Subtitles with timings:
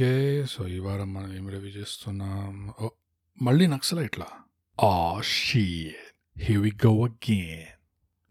[0.00, 2.72] Okay so ఈ వారం మనం ఏం రివ్యూ చేస్తున్నాం?
[2.80, 2.88] ఓ
[3.42, 4.26] మళ్ళీ నక్సలైట్లా?
[4.86, 5.90] ఆ she
[6.38, 7.62] he we go again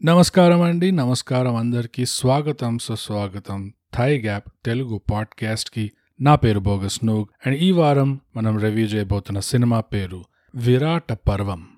[0.06, 0.90] నమస్కారం అండి.
[0.90, 2.06] నమస్కారం అందరికీ.
[2.06, 3.72] స్వాగతం సుస్వాగతం.
[3.94, 7.26] థై గ్యాప్ తెలుగు పాడ్కాస్ట్కి నా పేరు బోగస్ నూగ్.
[7.46, 10.24] అండ్ ఈ వారం మనం రివ్యూ చేయబోతున్న సినిమా పేరు
[10.54, 11.68] విరాట పర్వం.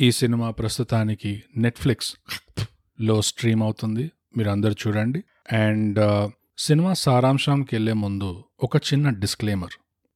[0.00, 4.10] ఈ సినిమా ప్రస్తుతానికి నెట్ఫ్లిక్స్లో స్ట్రీమ్ అవుతుంది.
[4.36, 5.24] మీరు అందరు చూడండి.
[5.52, 9.70] అండ్ సినిమా సారాంశంకి వెళ్ళే ముందు ఒక చిన్న డిస్క్లైమర్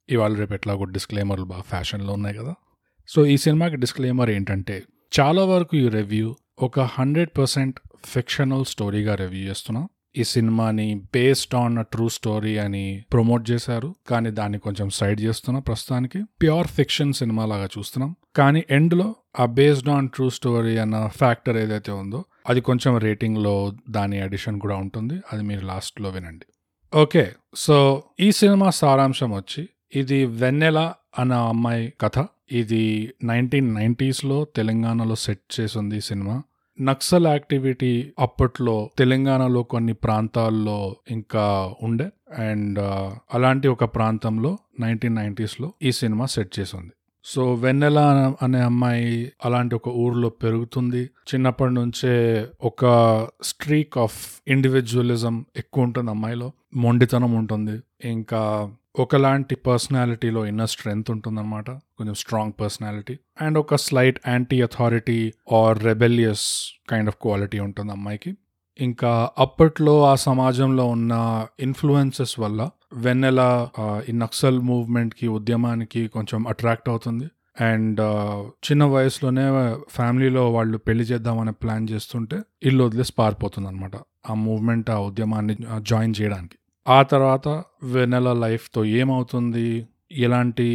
[0.09, 2.55] ఇవాళ రేపు ఎట్లాగో డిస్క్లైమర్లు బాగా ఫ్యాషన్లో ఉన్నాయి కదా.
[3.09, 4.83] సో ఈ సినిమాకి డిస్క్లైమర్ ఏంటంటే
[5.21, 9.89] చాలా వరకు ఈ రివ్యూ ఒక హండ్రెడ్ పర్సెంట్ ఫిక్షనల్ స్టోరీగా రివ్యూ చేస్తున్నాం.
[10.17, 13.95] ఈ సినిమాని బేస్డ్ ఆన్ ట్రూ స్టోరీ అని ప్రమోట్ చేశారు.
[14.09, 16.23] కానీ దాన్ని కొంచెం సైడ్ చేస్తున్నాం ప్రస్తుతానికి.
[16.23, 18.17] ప్యూర్ ఫిక్షన్ సినిమా లాగా చూస్తున్నాం.
[18.37, 24.21] కానీ ఎండ్లో ఆ బేస్డ్ ఆన్ ట్రూ స్టోరీ అన్న ఫ్యాక్టర్ ఏదైతే ఉందో అది కొంచెం రేటింగ్లో దాని
[24.21, 25.21] అడిషన్ కూడా ఉంటుంది.
[25.33, 26.47] అది మీరు లాస్ట్లో వినండి.
[26.95, 32.27] ఓకే సో ఈ సినిమా సారాంశం వచ్చి ఇది వెన్నెల అన్న అమ్మాయి కథ.
[32.53, 36.43] ఇది నైన్టీన్ నైంటీస్లో తెలంగాణలో సెట్ చేసింది ఈ సినిమా.
[36.81, 42.11] నక్సల్ యాక్టివిటీ అప్పట్లో తెలంగాణలో కొన్ని ప్రాంతాల్లో ఇంకా ఉండే.
[42.39, 42.79] అండ్
[43.35, 46.93] అలాంటి ఒక ప్రాంతంలో నైన్టీన్ నైంటీస్లో ఈ సినిమా సెట్ చేసింది.
[47.25, 47.99] సో వెన్నెల
[48.43, 51.03] అనే అమ్మాయి అలాంటి ఒక ఊర్లో పెరుగుతుంది.
[51.03, 52.85] చిన్నప్పటి నుంచే ఒక
[53.43, 56.53] స్ట్రీక్ ఆఫ్ ఇండివిజువలిజం ఎక్కువ ఉంటుంది అమ్మాయిలో.
[56.77, 57.83] మొండితనం ఉంటుంది.
[58.05, 61.71] ఇంకా ఒకలాంటి పర్సనాలిటీలో ఇన్నర్ స్ట్రెంగ్త్ ఉంటుందన్నమాట.
[61.71, 63.19] కొంచెం స్ట్రాంగ్ పర్సనాలిటీ.
[63.41, 68.35] అండ్ ఒక slight anti authority or rebellious kind of quality ఉంటుంది అమ్మాయికి.
[68.81, 73.69] ఇంకా అప్పట్లో ఆ సమాజంలో ఉన్న ఇన్ఫ్లుయెన్సెస్ వల్ల వెన్నెల
[74.09, 77.29] ఈ నక్సల్ మూవ్మెంట్కి ఉద్యమానికి కొంచెం అట్రాక్ట్ అవుతుంది.
[77.61, 78.01] అండ్
[78.67, 79.47] చిన్న వయసులోనే
[79.89, 83.97] ఫ్యామిలీలో వాళ్ళు పెళ్ళి చేద్దామని ప్లాన్ చేస్తుంటే ఇల్లు వదిలేసి పారిపోతుంది అనమాట
[84.31, 86.57] ఆ మూవ్మెంట్ ఆ ఉద్యమాన్ని జాయిన్ చేయడానికి.
[86.89, 87.49] ఆ తర్వాత
[87.83, 89.87] వెన్నెల లైఫ్తో ఏమవుతుంది?
[90.13, 90.69] ఎలాంటి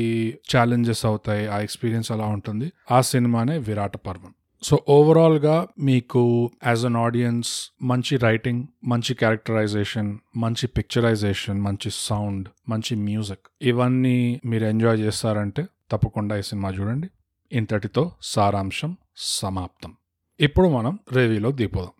[0.51, 1.47] ఛాలెంజెస్ అవుతాయి?
[1.47, 2.71] ఆ ఎక్స్పీరియన్స్ అలా ఉంటుంది?
[2.91, 4.33] ఆ సినిమానే విరాట పర్వం.
[4.65, 6.21] సో ఓవరాల్గా మీకు
[6.67, 7.49] యాజ్ అన్ ఆడియన్స్
[7.81, 16.35] మంచి రైటింగ్ మంచి క్యారెక్టరైజేషన్ మంచి పిక్చరైజేషన్ మంచి సౌండ్ మంచి మ్యూజిక్ ఇవన్నీ మీరు ఎంజాయ్ చేస్తారంటే తప్పకుండా
[16.37, 17.09] ఈ సినిమా చూడండి
[17.51, 18.91] ఇంతటితో సారాంశం
[19.35, 19.91] సమాప్తం
[20.39, 21.93] ఇప్పుడు మనం రివ్యూలో దిగిపోదాం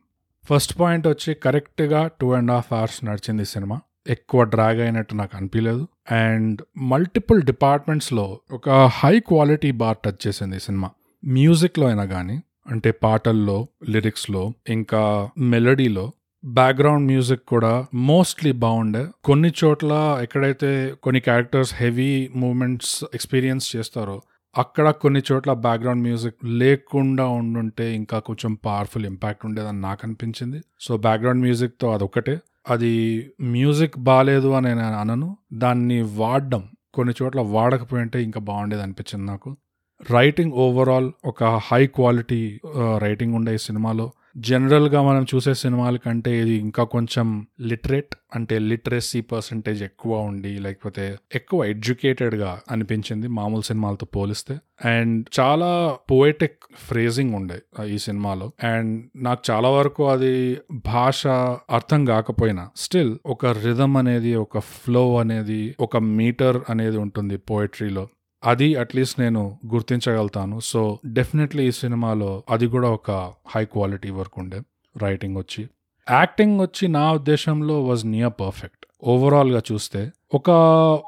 [0.45, 3.77] ఫస్ట్ పాయింట్ వచ్చి కరెక్ట్గా టూ అండ్ హాఫ్ అవర్స్ నడిచింది సినిమా
[4.09, 5.83] ఎక్కువ డ్రాగ్ అయినట్టు నాకు అనిపించలేదు
[6.15, 6.59] అండ్
[6.89, 10.89] మల్టిపుల్ డిపార్ట్మెంట్స్లో ఒక హై క్వాలిటీ బార్ టచ్ చేసింది ఈ సినిమా
[11.23, 12.35] మ్యూజిక్లో అయినా కానీ
[12.67, 16.11] అంటే పాటల్లో లిరిక్స్లో ఇంకా మెలడీలో
[16.45, 19.07] బ్యాక్గ్రౌండ్ మ్యూజిక్ కూడా మోస్ట్లీ బాగుండే.
[19.23, 24.21] కొన్ని చోట్ల ఎక్కడైతే కొన్ని క్యారెక్టర్స్ హెవీ మూమెంట్స్ ఎక్స్పీరియన్స్ చేస్తారో
[24.57, 30.61] అక్కడ కొన్ని చోట్ల బ్యాక్గ్రౌండ్ మ్యూజిక్ లేకుండా ఉండుంటే ఇంకా కొంచెం పవర్ఫుల్ ఇంపాక్ట్ ఉండేదని నాకు అనిపించింది.
[30.79, 32.39] సో బ్యాక్గ్రౌండ్ మ్యూజిక్తో అదొకటే
[32.69, 32.93] అది
[33.41, 35.37] మ్యూజిక్ బాగాలేదు అని నేను అనను.
[35.53, 39.57] దాన్ని వాడడం కొన్ని చోట్ల వాడకపోయింటే ఇంకా బాగుండేది అనిపించింది నాకు.
[40.01, 42.59] రైటింగ్ ఓవరాల్ ఒక హై క్వాలిటీ
[42.97, 44.11] రైటింగ్ ఉండే ఈ సినిమాలో.
[44.37, 51.17] జనరల్గా మనం చూసే సినిమాల కంటే ఇది ఇంకా కొంచెం లిటరేట్ అంటే లిటరసీ పర్సంటేజ్ ఎక్కువ ఉండి లేకపోతే
[51.35, 54.57] ఎక్కువ ఎడ్యుకేటెడ్గా అనిపించింది మామూలు సినిమాలతో పోలిస్తే.
[54.85, 56.57] అండ్ చాలా పోయటిక్
[56.87, 58.51] ఫ్రేజింగ్ ఉండే ఈ సినిమాలో.
[58.63, 61.27] అండ్ నాకు చాలా వరకు అది భాష
[61.69, 68.07] అర్థం కాకపోయినా స్టిల్ ఒక రిధమ్ అనేది ఒక ఫ్లో అనేది ఒక మీటర్ అనేది ఉంటుంది పోయట్రీలో.
[68.45, 70.59] అది అట్లీస్ట్ నేను గుర్తించగలుగుతాను.
[70.59, 73.11] సో డెఫినెట్లీ ఈ సినిమాలో అది కూడా ఒక
[73.47, 74.61] హై క్వాలిటీ వర్క్ ఉండే
[74.97, 75.69] రైటింగ్ వచ్చి.
[76.11, 80.49] యాక్టింగ్ వచ్చి నా ఉద్దేశంలో వాజ్ నియర్ పర్ఫెక్ట్ ఓవరాల్గా చూస్తే ఒక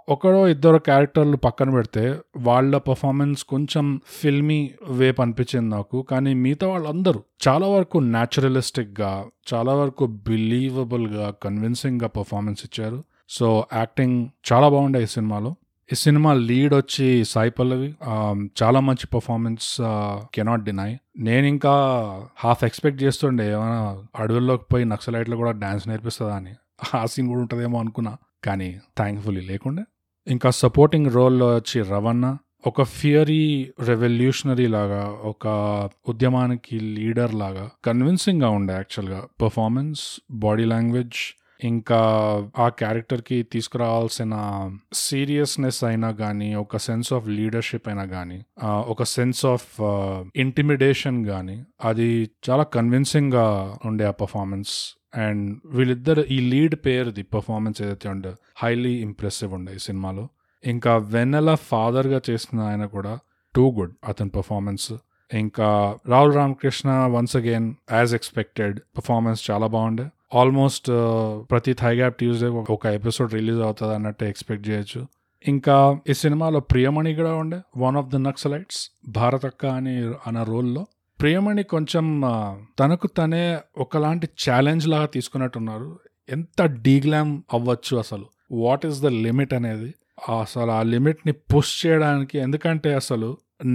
[0.09, 6.01] ఒకడో ఇద్దరు క్యారెక్టర్లు పక్కన పెడితే వాళ్ళ పర్ఫార్మెన్స్ కొంచెం ఫిల్మీ వేప్ అనిపించింది నాకు.
[6.01, 13.03] కానీ మిగతా వాళ్ళందరూ చాలా వరకు న్యాచురలిస్టిక్గా చాలా వరకు బిలీవబుల్గా కన్విన్సింగ్గా పర్ఫార్మెన్స్ ఇచ్చారు.
[13.29, 15.55] సో యాక్టింగ్ చాలా బాగుండే ఈ సినిమాలో.
[15.91, 17.95] ఈ సినిమా లీడ్ వచ్చి సాయి పల్లవి.
[18.63, 19.77] చాలా మంచి పర్ఫార్మెన్స్
[20.33, 21.73] కెనాట్ డినై నేను ఇంకా
[22.37, 26.53] హాఫ్ ఎక్స్పెక్ట్ చేస్తుండే ఏమైనా అడవుల్లోకి పోయి నక్సలైట్లో కూడా డ్యాన్స్ నేర్పిస్తుందా అని.
[26.95, 28.17] ఆ సీన్ కూడా ఉంటుందేమో అనుకున్నా.
[28.43, 29.83] కానీ థ్యాంక్ఫుల్లీ లేకుండే.
[30.27, 32.37] ఇంకా సపోర్టింగ్ రోల్లో వచ్చి రవణ.
[32.67, 35.47] ఒక ఫియరీ రెవల్యూషనరీ లాగా ఒక
[36.09, 40.01] ఉద్యమానికి లీడర్ లాగా కన్విన్సింగ్గా ఉండే యాక్చువల్గా పర్ఫార్మెన్స్
[40.31, 41.19] బాడీ లాంగ్వేజ్
[41.63, 41.99] ఇంకా
[42.57, 44.33] ఆ క్యారెక్టర్కి తీసుకురావాల్సిన
[44.93, 49.81] సీరియస్నెస్ అయినా కానీ ఒక సెన్స్ ఆఫ్ లీడర్షిప్ అయినా కానీ ఒక సెన్స్ ఆఫ్
[50.35, 54.97] ఇంటిమిడేషన్ కానీ అది చాలా కన్విన్సింగ్గా ఉండే ఆ పర్ఫార్మెన్స్.
[55.15, 60.27] అండ్ వీళ్ళిద్దరు ఈ లీడ్ పేరుది పర్ఫార్మెన్స్ ఏదైతే ఉండే హైలీ ఇంప్రెసివ్ ఉండే ఈ సినిమాలో.
[60.65, 63.19] ఇంకా వెన్నెల ఫాదర్గా చేసిన ఆయన కూడా
[63.55, 64.93] టూ గుడ్ అతని పర్ఫార్మెన్స్.
[65.33, 70.09] ఇంకా Rahul Ramakrishna once again as expected performance చాలా బాగుండే.
[70.35, 70.87] ఆల్మోస్ట్
[71.51, 75.07] ప్రతి థైగ్యాప్ ట్యూస్డే ఒక ఎపిసోడ్ రిలీజ్ అవుతుంది అన్నట్టు ఎక్స్పెక్ట్ చేయొచ్చు.
[75.47, 79.95] ఇంకా ఈ సినిమాలో ప్రియమణి కూడా ఉండే one of the naxalites Bharathakka అని
[80.27, 80.85] అన్న రోల్లో.
[81.21, 82.21] ప్రియమణి కొంచెం
[82.79, 85.99] తనకు తనే ఒకలాంటి ఛాలెంజ్ లాగా తీసుకున్నట్టున్నారు.
[86.29, 88.25] ఎంత డీగ్లామ్ అవ్వచ్చు అసలు?
[88.51, 89.93] వాట్ ఈస్ ద లిమిట్ అనేది?
[90.17, 93.29] అసలు ఆ లిమిట్ని పుష్ చేయడానికి ఎందుకంటే అసలు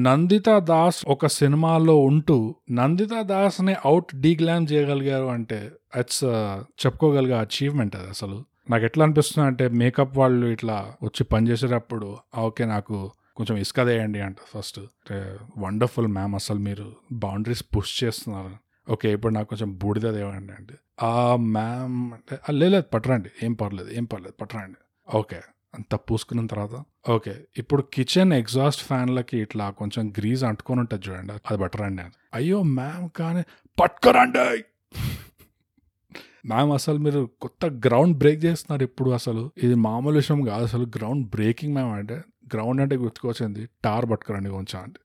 [0.06, 2.36] నందిత దాస్ ఒక సినిమాలో ఉంటూ
[2.70, 5.58] నందిత దాస్ని అవుట్ డీగ్లామ్ చేయగలిగారు అంటే
[5.98, 6.24] ఇట్స్
[6.82, 8.36] చెప్పుకోగలిగే అచీవ్మెంట్ అది అసలు.
[8.70, 12.08] నాకు ఎట్లా అనిపిస్తుంది అంటే మేకప్ వాళ్ళు ఇట్లా వచ్చి పనిచేసేటప్పుడు
[12.38, 12.96] ఓకే నాకు
[13.36, 14.80] కొంచెం ఇసుక దేయండి అంట ఫస్ట్.
[15.58, 18.52] వండర్ఫుల్ మ్యామ్ అసలు మీరు బౌండరీస్ పుష్ చేస్తున్నారు.
[18.90, 24.04] ఓకే ఇప్పుడు నాకు కొంచెం బూడిద దేవండి అంటే ఆ మ్యామ్ అంటే లేదు, పట్టరండి ఏం పర్లేదు ఏం
[24.04, 24.78] పర్లేదు పట్టరండి.
[25.08, 25.40] ఓకే.
[25.74, 26.76] అంత పూసుకున్న తర్వాత
[27.14, 32.58] ఓకే ఇప్పుడు కిచెన్ ఎగ్జాస్ట్ ఫ్యాన్లకి ఇట్లా కొంచెం గ్రీజ్ అంటుకొని ఉంటుంది చూడండి అది పట్టరండి అని అయ్యో
[32.78, 33.42] మ్యామ్ కానీ
[33.78, 34.46] పట్టుకోరండి!
[36.50, 39.42] మ్యామ్ అసలు మీరు కొత్త గ్రౌండ్ బ్రేక్ చేస్తున్నారు ఇప్పుడు అసలు.
[39.64, 42.16] ఇది మామూలు విషయం కాదు అసలు గ్రౌండ్ బ్రేకింగ్ మ్యామ్ అంటే
[42.54, 45.00] గ్రౌండ్ అంటే గుర్తుకొచ్చింది టార్ పట్టుకురండి కొంచెం అంటే.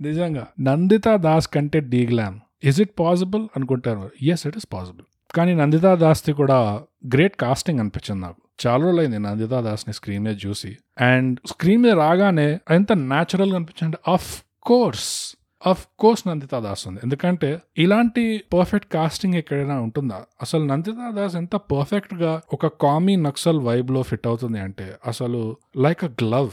[0.00, 2.38] నిజంగా నందిత దాస్ కంటే డీగ్లామ్.
[2.68, 4.04] ఇస్ ఇట్ పాసిబుల్ అనుకుంటారు.
[4.32, 6.58] ఎస్ ఇట్ ఇస్ పాసిబుల్ కానీ నందితా దాస్ది కూడా
[7.14, 8.40] గ్రేట్ కాస్టింగ్ అనిపించింది నాకు.
[8.66, 10.76] చాలా రోజులైంది నందితా దాస్ని స్క్రీన్ మీద చూసి.
[11.00, 15.36] అండ్ స్క్రీన్ మీద రాగానే ఎంత న్యాచురల్గా అనిపించింది of course
[15.66, 17.00] of course Nandita Das ఉంది.
[17.02, 20.22] ఎందుకంటే ఇలాంటి పర్ఫెక్ట్ కాస్టింగ్ ఎక్కడైనా ఉంటుందా?
[20.42, 26.08] అసలు నందితా దాస్ ఎంత పర్ఫెక్ట్గా ఒక కామీ నక్సల్ వైబ్లో ఫిట్ అవుతుంది అంటే అసలు లైక్ అ
[26.08, 26.50] గ్లవ్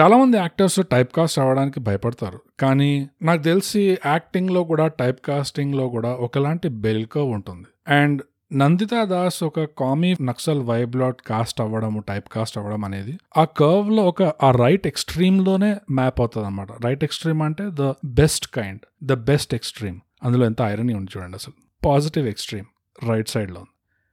[0.00, 2.40] చాలా మంది యాక్టర్స్ టైప్ కాస్ట్ అవ్వడానికి భయపడతారు.
[2.60, 7.66] కానీ నాకు తెలిసి యాక్టింగ్లో కూడా టైప్ కాస్టింగ్లో కూడా ఒకలాంటి బెల్ ఉంటుంది.
[7.88, 8.22] అండ్
[8.54, 14.22] నందితా దాస్ ఒక కామీ నక్సల్ వైబ్లాట్ కాస్ట్ అవ్వడం టైప్ కాస్ట్ అవ్వడం అనేది ఆ కర్వ్లో ఒక
[14.42, 20.00] ఆ రైట్ ఎక్స్ట్రీమ్లోనే మ్యాప్ అవుతుంది అనమాట రైట్ ఎక్స్ట్రీమ్ అంటే the best kind the best extreme
[20.22, 21.54] అందులో ఎంత ఐరనీ ఉంది చూడండి అసలు.
[21.84, 22.66] పాజిటివ్ ఎక్స్ట్రీమ్
[23.08, 23.72] రైట్ సైడ్లో ఉంది.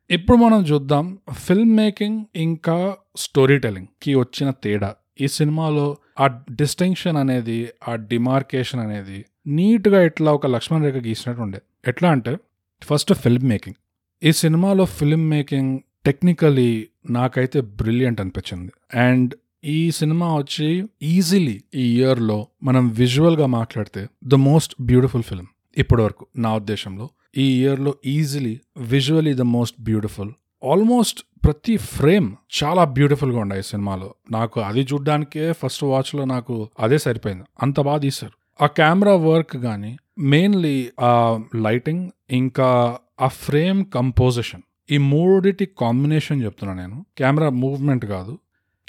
[0.09, 4.95] ఇప్పుడు మనం చూద్దాం ఫిల్మ్ మేకింగ్ ఇంకా స్టోరీ టెలింగ్కి వచ్చిన తేడా.
[5.21, 11.61] ఈ సినిమాలో ఆ డిస్టింక్షన్ అనేది ఆ డిమార్కేషన్ అనేది నీట్గా ఇట్లా ఒక లక్ష్మణ్ రేఖ గీసినట్టు ఉండే.
[11.87, 12.37] ఎట్లా అంటే
[12.83, 13.75] ఫస్ట్ ఫిల్మ్ మేకింగ్
[14.23, 18.71] ఈ సినిమాలో ఫిల్మ్ మేకింగ్ టెక్నికలీ నాకైతే బ్రిలియంట్ అనిపించింది.
[18.97, 19.35] అండ్
[19.65, 25.45] ఈ సినిమా వచ్చి ఈజీలీ ఈ ఇయర్లో మనం విజువల్గా మాట్లాడితే ద మోస్ట్ బ్యూటిఫుల్ ఫిల్మ్
[25.77, 27.09] ఇప్పటి వరకు నా ఉద్దేశంలో.
[27.37, 30.31] ఈ ఇయర్లో easily visually the most beautiful
[30.71, 34.13] almost ప్రతి ఫ్రేమ్ చాలా బ్యూటిఫుల్గా ఉన్నాయి ఈ సినిమాలో.
[34.31, 37.43] నాకు అది చూడ్డానికే ఫస్ట్ వాచ్లో నాకు అదే సరిపోయింది.
[37.61, 38.63] అంత బాగా తీశారు.
[38.63, 44.61] ఆ కెమెరా వర్క్ కానీ మెయిన్లీ ఆ లైటింగ్ ఇంకా ఆ ఫ్రేమ్ కంపోజిషన్.
[44.91, 47.05] ఈ మూడిటి కాంబినేషన్ చెప్తున్నా నేను.
[47.17, 48.39] కెమెరా మూవ్మెంట్ కాదు.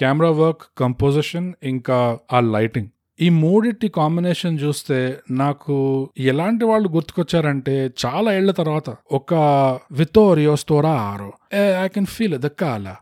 [0.01, 2.89] కెమెరా వర్క్ కంపోజిషన్ ఇంకా ఆ లైటింగ్.
[3.21, 9.35] ఈ మూడిటి కాంబినేషన్ చూస్తే నాకు ఎలాంటి వాళ్ళు గుర్తుకొచ్చారంటే చాలా ఏళ్ళ తర్వాత ఒక
[9.93, 10.57] Vittorio
[10.91, 11.33] Storaro.
[11.55, 12.95] A I can feel the కాల.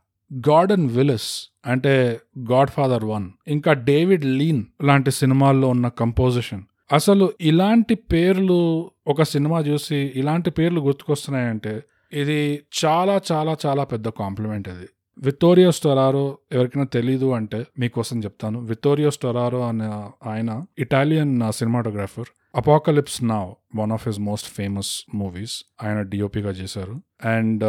[0.49, 3.31] గార్డెన్ విలిస్ అంటే గాడ్ ఫాదర్ వన్.
[3.49, 6.62] ఇంకా డేవిడ్ లీన్ లాంటి సినిమాల్లో ఉన్న కంపోజిషన్.
[6.93, 11.83] అసలు ఇలాంటి పేర్లు ఒక సినిమా చూసి ఇలాంటి పేర్లు గుర్తుకొస్తున్నాయంటే
[12.13, 14.87] ఇది చాలా చాలా చాలా పెద్ద కాంప్లిమెంట్ అది.
[15.19, 18.61] విక్టోరియో స్టొరారో ఎవరికైనా తెలీదు అంటే మీకోసం చెప్తాను.
[18.61, 19.89] విక్టోరియో స్టొరారో అనే
[20.31, 27.01] ఆయన Italian cinematographer Apocalypse Now one of his most famous movies ఆయన డిఓపిగా చేశారు.
[27.25, 27.65] అండ్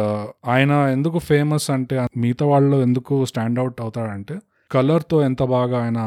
[0.48, 4.38] ఆయన ఎందుకు ఫేమస్ అంటే మిగతా వాళ్ళు ఎందుకు స్టాండ్ అవుట్ అవుతాడంటే
[4.72, 6.00] కలర్తో ఎంత బాగా ఆయన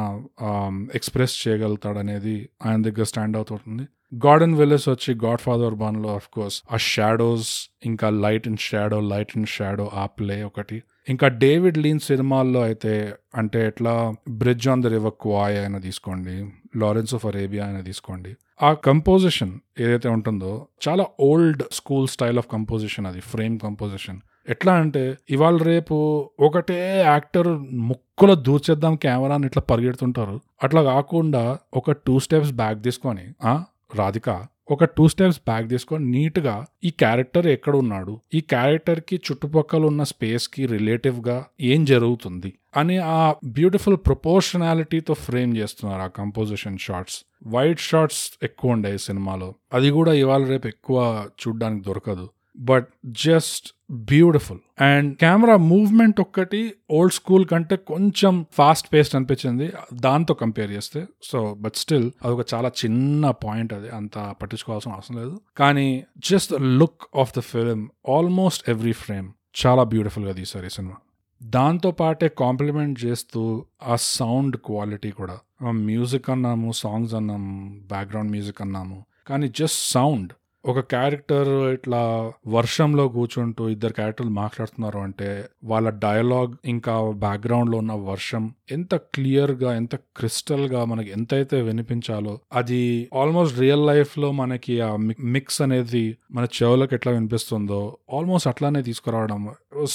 [0.95, 3.83] ఎక్స్ప్రెస్ చేయగలుగుతాడు అనేది ఆయన దగ్గర స్టాండ్ అవుతుంది.
[4.25, 8.99] గార్డెన్ విల్లెస్ వచ్చి గాడ్ ఫాదర్ బాన్లో లో ఆఫ్ కోర్స్ ఆ షాడోస్ ఇంకా light in shadow
[8.99, 10.83] light and shadow ఆ ప్లే ఒకటి.
[11.09, 16.35] ఇంకా డేవిడ్ లీన్ సినిమాల్లో అయితే అంటే ఎట్లా Bridge on the River Kwai అయినా తీసుకోండి
[16.77, 18.35] లారెన్స్ ఆఫ్ అరేబియా అయినా తీసుకోండి.
[18.61, 25.17] ఆ కంపోజిషన్ ఏదైతే ఉంటుందో చాలా old school style of composition అది ఫ్రేమ్ కంపోజిషన్ ఎట్లా అంటే
[25.29, 30.39] ఇవాళ రేపు ఒకటే యాక్టర్ ముక్కులో దూర్చేద్దాం కెమెరాని ఇట్లా పరిగెడుతుంటారు.
[30.63, 33.63] అట్లా కాకుండా ఒక టూ స్టెప్స్ బ్యాక్ తీసుకొని ఆ
[33.95, 38.19] రాధిక ఒక టూ స్టెప్స్ బ్యాక్ తీసుకొని నీట్గా ఈ క్యారెక్టర్ ఎక్కడ ఉన్నాడు?
[38.33, 42.53] ఈ క్యారెక్టర్కి చుట్టుపక్కల ఉన్న స్పేస్కి రిలేటివ్గా ఏం జరుగుతుంది?
[42.77, 49.55] అని ఆ బ్యూటిఫుల్ ప్రపోర్షనాలిటీతో ఫ్రేమ్ చేస్తున్నారు ఆ కంపోజిషన్ షార్ట్స్ వైట్ షార్ట్స్ ఎక్కువ ఉండే సినిమాలో.
[49.73, 52.29] అది కూడా ఇవాళ రేపు ఎక్కువ చూడడానికి దొరకదు.
[52.57, 54.59] But just beautiful.
[54.81, 59.71] And camera movement ఒక్కటి ఓల్డ్ స్కూల్ కంటే కొంచెం ఫాస్ట్ పేస్ట్ అనిపించింది.
[59.93, 63.89] దాంతో కంపేర్ చేస్తే సో బట్ స్టిల్ అదొక చాలా చిన్న పాయింట్ అది.
[63.89, 65.41] అంత పట్టించుకోవాల్సిన అవసరం లేదు.
[65.57, 69.31] కానీ just look of the film almost every frame
[69.65, 70.95] చాలా బ్యూటిఫుల్గా తీశారు ఈ సినిమా.
[71.43, 75.37] దాంతో పాటే కాంప్లిమెంట్ చేస్తూ ఆ సౌండ్ క్వాలిటీ కూడా.
[75.69, 79.05] మ్యూజిక్ అన్నాము సాంగ్స్ అన్నాము బ్యాక్గ్రౌండ్ మ్యూజిక్ అన్నాము.
[79.27, 80.31] కానీ జస్ట్ సౌండ్
[80.65, 81.99] ఒక క్యారెక్టర్ ఇట్లా
[82.47, 85.27] వర్షంలో కూర్చుంటూ ఇద్దరు క్యారెక్టర్లు మాట్లాడుతున్నారు అంటే
[85.63, 92.81] వాళ్ళ డయలాగ్ ఇంకా బ్యాక్గ్రౌండ్లో ఉన్న వర్షం ఎంత క్లియర్గా ఎంత క్రిస్టల్గా మనకి ఎంతైతే వినిపించాలో అది
[93.15, 94.91] ఆల్మోస్ట్ రియల్ లైఫ్లో మనకి ఆ
[95.29, 97.81] మిక్స్ అనేది మన చెవులకు ఎట్లా వినిపిస్తుందో
[98.13, 99.43] ఆల్మోస్ట్ అట్లానే తీసుకురావడం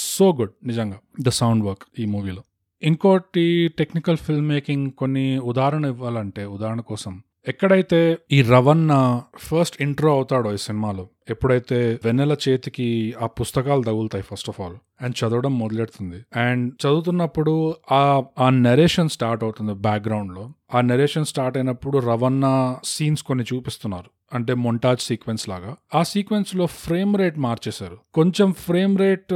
[0.03, 2.43] సో గుడ్ నిజంగా ద సౌండ్ వర్క్ ఈ మూవీలో
[2.81, 3.45] ఇంకోటి
[3.77, 7.13] టెక్నికల్ ఫిల్మ్ మేకింగ్ కొన్ని ఉదాహరణ ఇవ్వాలంటే ఉదాహరణ కోసం
[7.47, 14.49] ఎక్కడైతే ఈ రవణ ఫస్ట్ ఇంట్రో అవుతాడో ఈ సినిమాలో ఎప్పుడైతే వెన్నెల చేతికి ఆ పుస్తకాలు తగులుతాయి ఫస్ట్
[14.49, 16.39] ఆఫ్ ఆల్ అండ్ చదవడం మొదలెడుతుంది.
[16.39, 20.51] అండ్ చదువుతున్నప్పుడు ఆ ఆ నెరేషన్ స్టార్ట్ అవుతుంది బ్యాక్గ్రౌండ్లో.
[20.75, 24.09] ఆ నెరేషన్ స్టార్ట్ అయినప్పుడు రవణ సీన్స్ కొన్ని చూపిస్తున్నారు.
[24.33, 25.75] అంటే మొంటాజ్ సీక్వెన్స్ లాగా.
[25.95, 27.97] ఆ సీక్వెన్స్లో ఫ్రేమ్ రేట్ మార్చేశారు.
[28.13, 29.29] కొంచెం ఫ్రేమ్ రేట్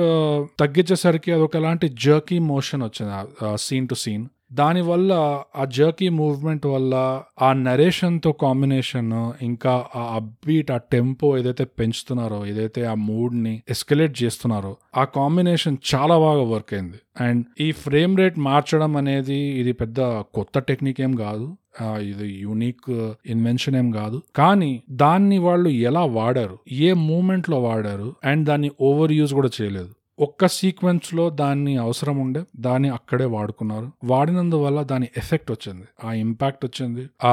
[0.59, 7.53] తగ్గించేసరికి అది ఒకలాంటి జర్కీ మోషన్ వచ్చింది సీన్ టు సీన్ దానివల్ల ఆ జర్కీ మూవ్మెంట్ వల్ల ఆ
[7.53, 15.03] నరేషన్తో కాంబినేషన్ ఇంకా ఆ అబ్బీట్ ఆ టెంపో ఏదైతే పెంచుతున్నారో ఏదైతే ఆ మూడ్ని ఎస్కలేట్ చేస్తున్నారో ఆ
[15.03, 16.97] కాంబినేషన్ చాలా బాగా వర్క్ అయింది.
[17.19, 21.57] అండ్ ఈ ఫ్రేమ్ రేట్ మార్చడం అనేది ఇది పెద్ద కొత్త టెక్నిక్ ఏం కాదు.
[21.83, 24.21] ఇది యూనిక్ ఇన్వెన్షన్ ఏం కాదు.
[24.35, 29.89] కానీ దాన్ని వాళ్ళు ఎలా వాడారు ఏ మూమెంట్లో వాడారు అండ్ దాన్ని ఓవర్ యూజ్ కూడా చేయలేదు.
[30.19, 33.91] ఒక్క సీక్వెన్స్లో దాన్ని అవసరం ఉండే దాన్ని అక్కడే వాడుకున్నారు.
[34.03, 35.83] వాడినందువల్ల దాని ఎఫెక్ట్ వచ్చింది.
[36.03, 37.07] ఆ ఇంపాక్ట్ వచ్చింది.
[37.23, 37.31] ఆ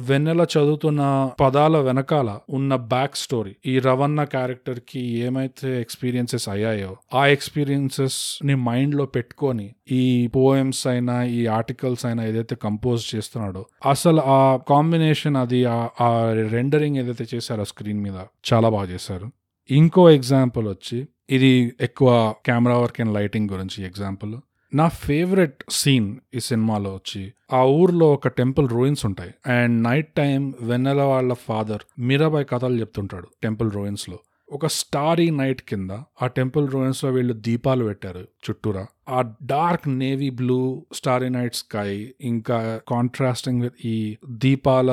[0.00, 8.54] వెన్నెల చదువుతున్న పదాల వెనకాల ఉన్న బ్యాక్ స్టోరీ ఈ రవన్న క్యారెక్టర్కి ఏమైతే ఎక్స్పీరియన్సెస్ అయ్యాయో ఆ ఎక్స్పీరియన్సెస్ని
[8.54, 15.64] మైండ్లో పెట్టుకొని ఈ పోయమ్స్ అయినా ఈ ఆర్టికల్స్ అయినా ఏదైతే కంపోజ్ చేస్తున్నాడో అసలు ఆ కాంబినేషన్ అది
[16.00, 18.14] ఆ రెండరింగ్ ఏదైతే చేశారో స్క్రీన్ మీద
[18.52, 19.30] చాలా బాగా చేశారు.
[19.70, 24.34] ఇంకో ఎగ్జాంపుల్ వచ్చి ఇది ఎక్కువ కెమెరా వర్క్ అండ్ లైటింగ్ గురించి ఎగ్జాంపుల్.
[24.74, 29.34] నా ఫేవరెట్ సీన్ ఈ సినిమాలో వచ్చి ఆ ఊర్లో ఒక టెంపుల్ రూయిన్స్ ఉంటాయి.
[29.52, 34.18] అండ్ నైట్ టైం వెన్నెల వాళ్ళ ఫాదర్ మీరాబాయ్ కథలు చెప్తుంటాడు టెంపుల్ రూయిన్స్లో.
[34.52, 35.90] ఒక స్టారీ నైట్ కింద
[36.22, 38.86] ఆ టెంపుల్ రూయిన్స్లో వీళ్ళు దీపాలు పెట్టారు చుట్టూరా.
[39.08, 44.90] ఆ dark navy blue starry night sky ఇంకా కాంట్రాస్టింగ్ విత్ ఈ దీపాల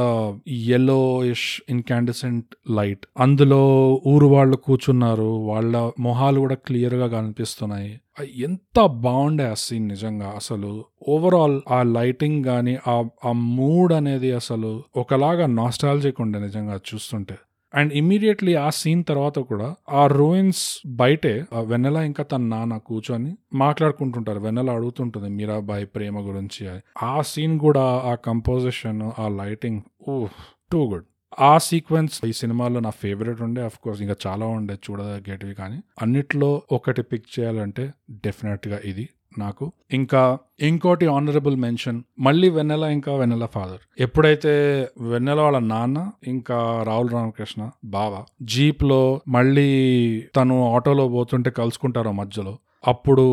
[0.48, 3.62] ఎల్లో ఇష్ ఇన్కాండిసెంట్ లైట్ అందులో
[4.08, 8.02] ఊరు వాళ్ళు కూర్చున్నారు వాళ్ళ మొహాలు కూడా క్లియర్గా కనిపిస్తున్నాయి.
[8.38, 10.86] ఎంత బాగుండే ఆ సీన్ నిజంగా అసలు.
[11.08, 12.78] ఓవరాల్ ఆ లైటింగ్ గాని
[13.26, 17.38] ఆ మూడ్ అనేది అసలు ఒకలాగా నాస్టాలజిక్ ఉండే నిజంగా చూస్తుంటే.
[17.74, 24.40] అండ్ ఇమీడియట్లీ ఆ సీన్ తర్వాత కూడా ఆ రూయిన్స్ బయటే వెన్నెల ఇంకా తన నాన్న కూర్చొని మాట్లాడుకుంటుంటారు.
[24.40, 26.80] వెన్నెల అడుగుతుంటుంది మీరాబాయి ప్రేమ గురించి.
[27.04, 30.28] ఆ సీన్ కూడా ఆ కంపోజిషన్ ఆ లైటింగ్ ఓ
[30.72, 31.08] టూ గుడ్
[31.40, 35.80] ఆ సీక్వెన్స్ ఈ సినిమాలో నా ఫేవరెట్ ఉండే అఫ్ కోర్స్ ఇంకా చాలా ఉండే చూడదగ్గేటివి కానీ.
[36.02, 37.84] అన్నిట్లో ఒకటి పిక్ చేయాలంటే
[38.26, 39.06] డెఫినెట్గా ఇది
[39.38, 39.72] నాకు.
[39.94, 47.10] ఇంకా ఇంకోటి ఆనరబుల్ మెన్షన్ మళ్ళీ వెన్నెల ఇంకా వెన్నెల ఫాదర్ ఎప్పుడైతే వెన్నెల వాళ్ళ నాన్న ఇంకా రాహుల్
[47.10, 49.70] రామకృష్ణ బావ జీప్లో మళ్ళీ
[50.36, 52.58] తను ఆటోలో పోతుంటే కలుసుకుంటారో మధ్యలో
[52.88, 53.26] అప్పుడు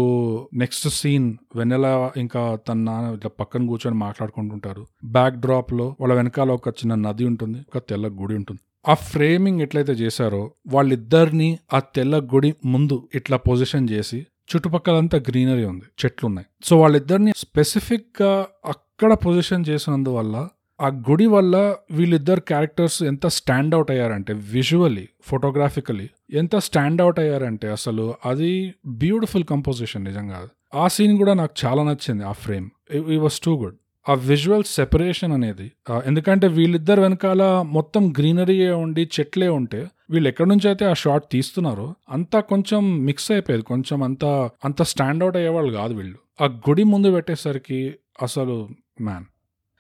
[0.55, 4.87] నెక్స్ట్ సీన్ వెన్నెల ఇంకా తన నాన్న ఇట్లా పక్కన కూర్చొని మాట్లాడుకుంటుంటారు.
[5.05, 8.61] బ్యాక్ డ్రాప్లో వాళ్ళ వెనకాల ఒక చిన్న నది ఉంటుంది ఒక తెల్ల గుడి ఉంటుంది.
[8.89, 14.27] ఆ ఫ్రేమింగ్ ఎట్లయితే చేశారో వాళ్ళిద్దరిని ఆ తెల్ల గుడి ముందు ఇట్లా పొజిషన్ చేసి
[14.57, 20.49] చుట్టుపక్కలంతా గ్రీనరీ ఉంది చెట్లు ఉన్నాయి సో వాళ్ళిద్దరిని స్పెసిఫిక్గా అక్కడ పొజిషన్ చేసినందువల్ల
[20.81, 27.69] ఆ గుడి వల్ల వీళ్ళిద్దరు క్యారెక్టర్స్ ఎంత స్టాండ్ అవుట్ అయ్యారంటే విజువలీ ఫోటోగ్రాఫికలీ ఎంత స్టాండ్ అవుట్ అయ్యారంటే
[27.69, 30.49] అసలు అది బ్యూటిఫుల్ కంపోజిషన్ నిజంగా.
[30.75, 32.71] ఆ సీన్ కూడా నాకు చాలా నచ్చింది ఆ ఫ్రేమ్.
[32.95, 33.77] ఈ వాస్ టూ గుడ్
[34.09, 35.73] ఆ విజువల్ సెపరేషన్ అనేది
[36.07, 41.95] ఎందుకంటే వీళ్ళిద్దరు వెనకాల మొత్తం గ్రీనరీ ఉండి చెట్లే ఉంటే వీళ్ళు ఎక్కడి నుంచి అయితే ఆ షార్ట్ తీస్తున్నారో
[42.11, 43.63] అంతా కొంచెం మిక్స్ అయిపోయేది.
[43.63, 44.25] కొంచెం అంత
[44.65, 46.19] అంత స్టాండ్ అవుట్ అయ్యేవాళ్ళు కాదు వీళ్ళు.
[46.43, 48.69] ఆ గుడి ముందు పెట్టేసరికి అసలు
[49.01, 49.25] మ్యాన్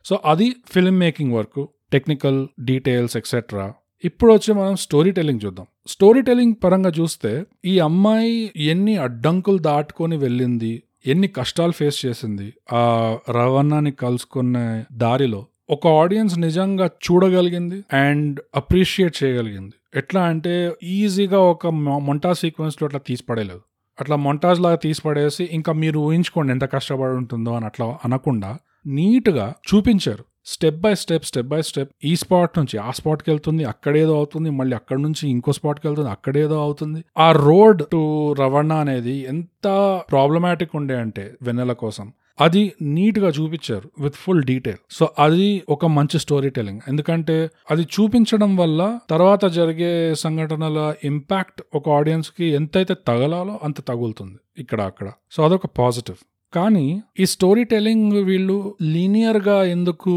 [0.04, 0.56] సో అది
[0.98, 1.60] filmmaking work
[1.92, 5.66] technical details etcetera ఇప్పుడు వచ్చి మనం స్టోరీ టెల్లింగ్ చూద్దాం.
[5.86, 12.82] స్టోరీ టెల్లింగ్ పరంగా చూస్తే ఈ అమ్మాయి ఎన్ని అడ్డంకులు దాటుకొని వెళ్ళింది ఎన్ని కష్టాలు ఫేస్ చేసింది ఆ
[13.30, 19.72] రవాణాని కలుసుకునే దారిలో ఒక ఆడియన్స్ నిజంగా చూడగలిగింది అండ్ అప్రిషియేట్ చేయగలిగింది.
[19.94, 23.60] ఎట్లా అంటే ఈజీగా ఒక మొంటా సీక్వెన్స్లో అట్లా తీసిపడేలేదు.
[24.00, 30.24] అట్లా మొంటాజ్ లాగా తీసిపడేసి ఇంకా మీరు ఊహించుకోండి ఎంత కష్టపడి ఉంటుందో అని అట్లా అనకుండా నీట్గా చూపించారు.
[30.46, 34.76] Step by step step by step ఈ స్పాట్ నుంచి ఆ స్పాట్కి వెళ్తుంది అక్కడేదో అవుతుంది మళ్ళీ
[34.76, 37.04] అక్కడ నుంచి ఇంకో స్పాట్కి వెళ్తుంది అక్కడేదో అవుతుంది.
[37.18, 39.66] ఆ రోడ్ టు రవాణా అనేది ఎంత
[40.10, 42.12] ప్రాబ్లమాటిక్ ఉండే అంటే వెన్నెల కోసం.
[42.40, 48.56] అది నీట్గా చూపించారు విత్ ఫుల్ డీటెయిల్ సో అది ఒక మంచి స్టోరీ టెలింగ్ ఎందుకంటే అది చూపించడం
[48.56, 55.12] వల్ల తర్వాత జరిగే సంఘటనల ఇంపాక్ట్ ఒక ఆడియన్స్కి ఎంతైతే తగలాలో అంత తగులుతుంది ఇక్కడ అక్కడ.
[55.30, 56.16] సో అదొక పాజిటివ్
[56.54, 60.12] కానీ ఈ స్టోరీ టెల్లింగ్ వీళ్ళు లీనియర్గా ఎందుకు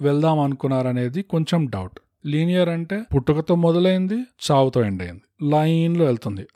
[0.00, 5.50] వెళ్దాం అనుకున్నారనేది కొంచెం డౌట్ లీనియర్ అంటే పుట్టుకతో మొదలైంది చావుతో ఎండ్ అయింది.
[5.50, 6.46] లైన్లో వెళ్తుంది.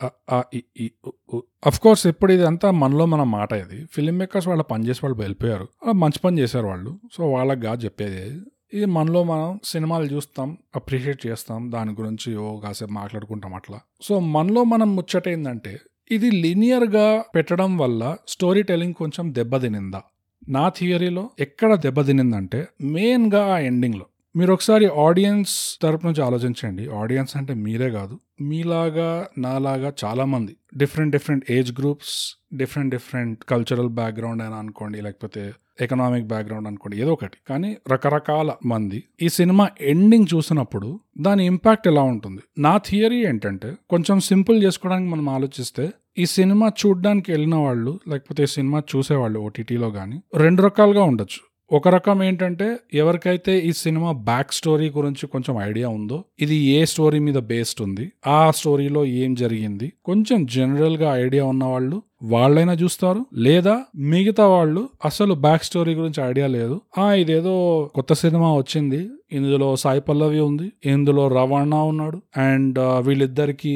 [1.66, 3.86] అఫ్ కోర్స్ ఇప్పుడు ఇది అంతా మనలో మన మాట ఇది.
[3.92, 5.68] ఫిలిం మేకర్స్ వాళ్ళ పని చేసి వాళ్ళు వెళ్ళిపోయారు.
[5.82, 6.98] అలా మంచి పని చేశారు వాళ్ళు.
[7.16, 8.40] సో వాళ్ళకి కాదు చెప్పేది.
[8.72, 11.72] ఇది మనలో మనం సినిమాలు చూస్తాం అప్రిషియేట్ చేస్తాం.
[11.72, 13.80] దాని గురించి ఓ కాసేపు మాట్లాడుకుంటాం అట్లా.
[14.02, 20.02] సో మనలో మనం ముచ్చట ఏంటంటే ఇది లీనియర్గా పెట్టడం వల్ల స్టోరీ టెలింగ్ కొంచెం దెబ్బతినిందా?
[20.48, 24.06] నా థియరీలో ఎక్కడ దెబ్బతినిందంటే మెయిన్గా ఆ ఎండింగ్లో.
[24.36, 26.88] మీరు ఒకసారి ఆడియన్స్ తరపు నుంచి ఆలోచించండి.
[26.88, 30.56] ఆడియన్స్ అంటే మీరే కాదు మీలాగా నాలాగా చాలామంది.
[30.76, 37.12] Different different age groups different different cultural background అని అనుకోండి లేకపోతే ఎకనామిక్ బ్యాక్గ్రౌండ్ అనుకోండి ఏదో
[37.12, 37.36] ఒకటి.
[37.48, 42.42] కానీ రకరకాల మంది ఈ సినిమా ఎండింగ్ చూసినప్పుడు దాని ఇంపాక్ట్ ఎలా ఉంటుంది?
[42.58, 48.46] నా థియరీ ఏంటంటే కొంచెం సింపుల్ చేసుకోవడానికి మనం ఆలోచిస్తే ఈ సినిమా చూడడానికి వెళ్ళిన వాళ్ళు లేకపోతే ఈ
[48.46, 51.40] సినిమా చూసేవాళ్ళు ఓటీటీలో కానీ రెండు రకాలుగా ఉండొచ్చు.
[51.72, 57.18] ఒక రకం ఏంటంటే ఎవరికైతే ఈ సినిమా బ్యాక్ స్టోరీ గురించి కొంచెం ఐడియా ఉందో ఇది ఏ స్టోరీ
[57.18, 63.26] మీద బేస్డ్ ఉంది ఆ స్టోరీలో ఏం జరిగింది కొంచెం జనరల్గా ఐడియా ఉన్న వాళ్ళు వాళ్ళైనా చూస్తారు?
[63.34, 66.80] లేదా మిగతా వాళ్ళు అసలు బ్యాక్ స్టోరీ గురించి ఐడియా లేదు.
[66.98, 69.08] ఆ ఇదేదో కొత్త సినిమా వచ్చింది.
[69.32, 70.72] ఇందులో సాయి పల్లవి ఉంది.
[70.84, 72.22] ఇందులో రవాణా ఉన్నాడు.
[72.36, 73.74] అండ్ వీళ్ళిద్దరికి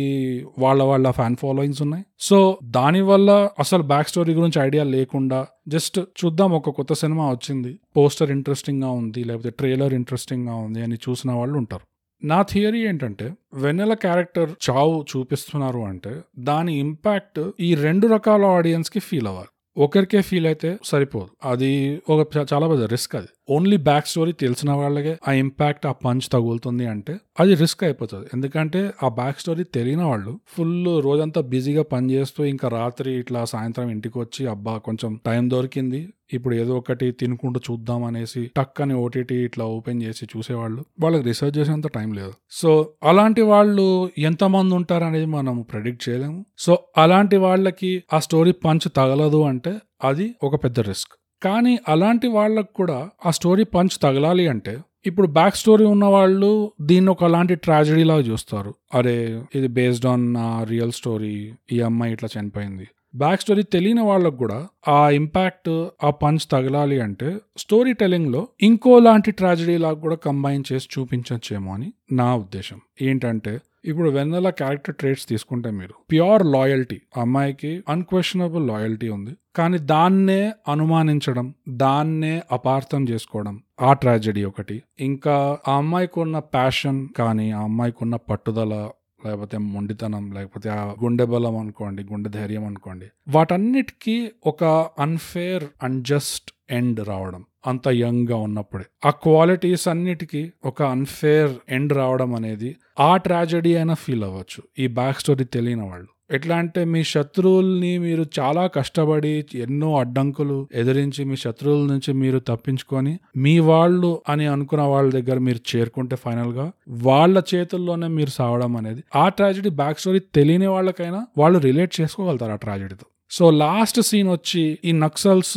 [0.59, 2.04] వాళ్ళ వాళ్ళ ఫ్యాన్ ఫాలోయింగ్స్ ఉన్నాయి.
[2.20, 7.78] సో దానివల్ల అసలు బ్యాక్ స్టోరీ గురించి ఐడియా లేకుండా జస్ట్ చూద్దాం ఒక కొత్త సినిమా వచ్చింది.
[7.97, 9.25] పోస్టర్ ఇంట్రెస్టింగ్గా ఉంది.
[9.25, 11.89] లేకపోతే ట్రైలర్ ఇంట్రెస్టింగ్గా ఉంది అని చూసిన వాళ్ళు ఉంటారు.
[12.24, 19.26] నా థియరీ ఏంటంటే వెన్నెల క్యారెక్టర్ చావు చూపిస్తున్నారు అంటే దాని ఇంపాక్ట్ ఈ రెండు రకాల ఆడియన్స్కి ఫీల్
[19.26, 19.82] అవ్వాలి.
[19.82, 21.48] ఒకరికే ఫీల్ అయితే సరిపోదు.
[21.48, 23.26] అది ఒక చాలా పెద్ద రిస్క్ అది.
[23.50, 28.26] ఓన్లీ బ్యాక్ స్టోరీ తెలిసిన వాళ్ళకే ఆ ఇంపాక్ట్ ఆ పంచ్ తగులుతుంది అంటే అది రిస్క్ అయిపోతుంది.
[28.35, 34.19] ఎందుకంటే ఆ బ్యాక్ స్టోరీ తెలియని వాళ్ళు ఫుల్ రోజంతా బిజీగా పనిచేస్తూ ఇంకా రాత్రి ఇట్లా సాయంత్రం ఇంటికి
[34.19, 39.64] వచ్చి అబ్బా కొంచెం టైం దొరికింది ఇప్పుడు ఏదో ఒకటి తినుకుంటూ చూద్దాం అనేసి టక్ అని ఓటీటీ ఇట్లా
[39.64, 40.85] ఓపెన్ చేసి చూసేవాళ్ళు.
[41.00, 42.33] వాళ్ళకి రీసెర్చ్ చేసేంత టైం లేదు.
[42.50, 46.47] సో అలాంటి వాళ్ళు ఎంతమంది ఉంటారు అనేది మనం ప్రెడిక్ట్ చేయలేము.
[46.59, 51.12] సో అలాంటి వాళ్ళకి ఆ స్టోరీ పంచ్ తగలదు అంటే అది ఒక పెద్ద రిస్క్.
[51.42, 57.10] కానీ అలాంటి వాళ్ళకు కూడా ఆ స్టోరీ పంచ్ తగలాలి అంటే ఇప్పుడు బ్యాక్ స్టోరీ ఉన్న వాళ్ళు దీన్ని
[57.10, 58.75] ఒక అలాంటి ట్రాజడీ లాగా చూస్తారు.
[58.95, 60.34] అరే ఇది బేస్డ్ ఆన్
[60.69, 62.88] రియల్ స్టోరీ ఈ అమ్మాయి ఇట్లా చనిపోయింది.
[63.17, 69.30] బ్యాక్ స్టోరీ తెలియని వాళ్ళకు కూడా ఆ ఇంపాక్ట్ ఆ పంచ్ తగలాలి అంటే స్టోరీ టెలింగ్లో ఇంకో లాంటి
[69.30, 72.80] ట్రాజడీ లాగా కూడా కంబైన్ చేసి చూపించచ్చేమో అని నా ఉద్దేశం.
[73.02, 75.95] ఏంటంటే ఇప్పుడు వెన్నెల క్యారెక్టర్ ట్రేట్స్ తీసుకుంటే మీరు.
[76.10, 79.32] ప్యూర్ లాయల్టీ అమ్మాయికి అన్క్వశ్చనబుల్ లాయల్టీ ఉంది.
[79.56, 84.82] కానీ దాన్నే అనుమానించడం దాన్నే అపార్థం చేసుకోవడం ఆ ట్రాజెడీ ఒకటి.
[85.00, 88.90] ఇంకా ఆ అమ్మాయికి ఉన్న ప్యాషన్ కానీ ఆ అమ్మాయికి ఉన్న పట్టుదల
[89.26, 94.64] లేకపోతే మొండితనం లేకపోతే ఆ గుండె బలం అనుకోండి గుండె ధైర్యం అనుకోండి వాటన్నిటికీ ఒక
[94.99, 98.85] అన్ఫేర్ అన్జస్ట్ ఎండ్ రావడం అంత యంగ్గా ఉన్నప్పుడే.
[99.04, 104.63] ఆ క్వాలిటీస్ అన్నిటికీ ఒక అన్ఫేర్ ఎండ్ రావడం అనేది ఆ ట్రాజడీ అయినా ఫీల్ అవ్వచ్చు.
[104.78, 106.09] ఈ బ్యాక్ స్టోరీ తెలియని వాళ్ళు.
[106.30, 113.19] ఎట్లా అంటే మీ శత్రువుల్ని మీరు చాలా కష్టపడి ఎన్నో అడ్డంకులు ఎదిరించి మీ శత్రువుల నుంచి మీరు తప్పించుకొని
[113.37, 119.28] మీ వాళ్ళు అని అనుకున్న వాళ్ళ దగ్గర మీరు చేరుకుంటే ఫైనల్గా వాళ్ళ చేతుల్లోనే మీరు సావడం అనేది ఆ
[119.28, 123.06] ట్రాజడీ బ్యాక్ స్టోరీ తెలియని వాళ్ళకైనా వాళ్ళు రిలేట్ చేసుకోగలుగుతారు ఆ ట్రాజడీతో.
[123.30, 125.56] సో లాస్ట్ సీన్ వచ్చి ఈ నక్సల్స్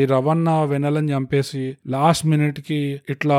[0.00, 3.38] ఈ రవణ వెనలని చంపేసి లాస్ట్ మినిట్కి ఇట్లా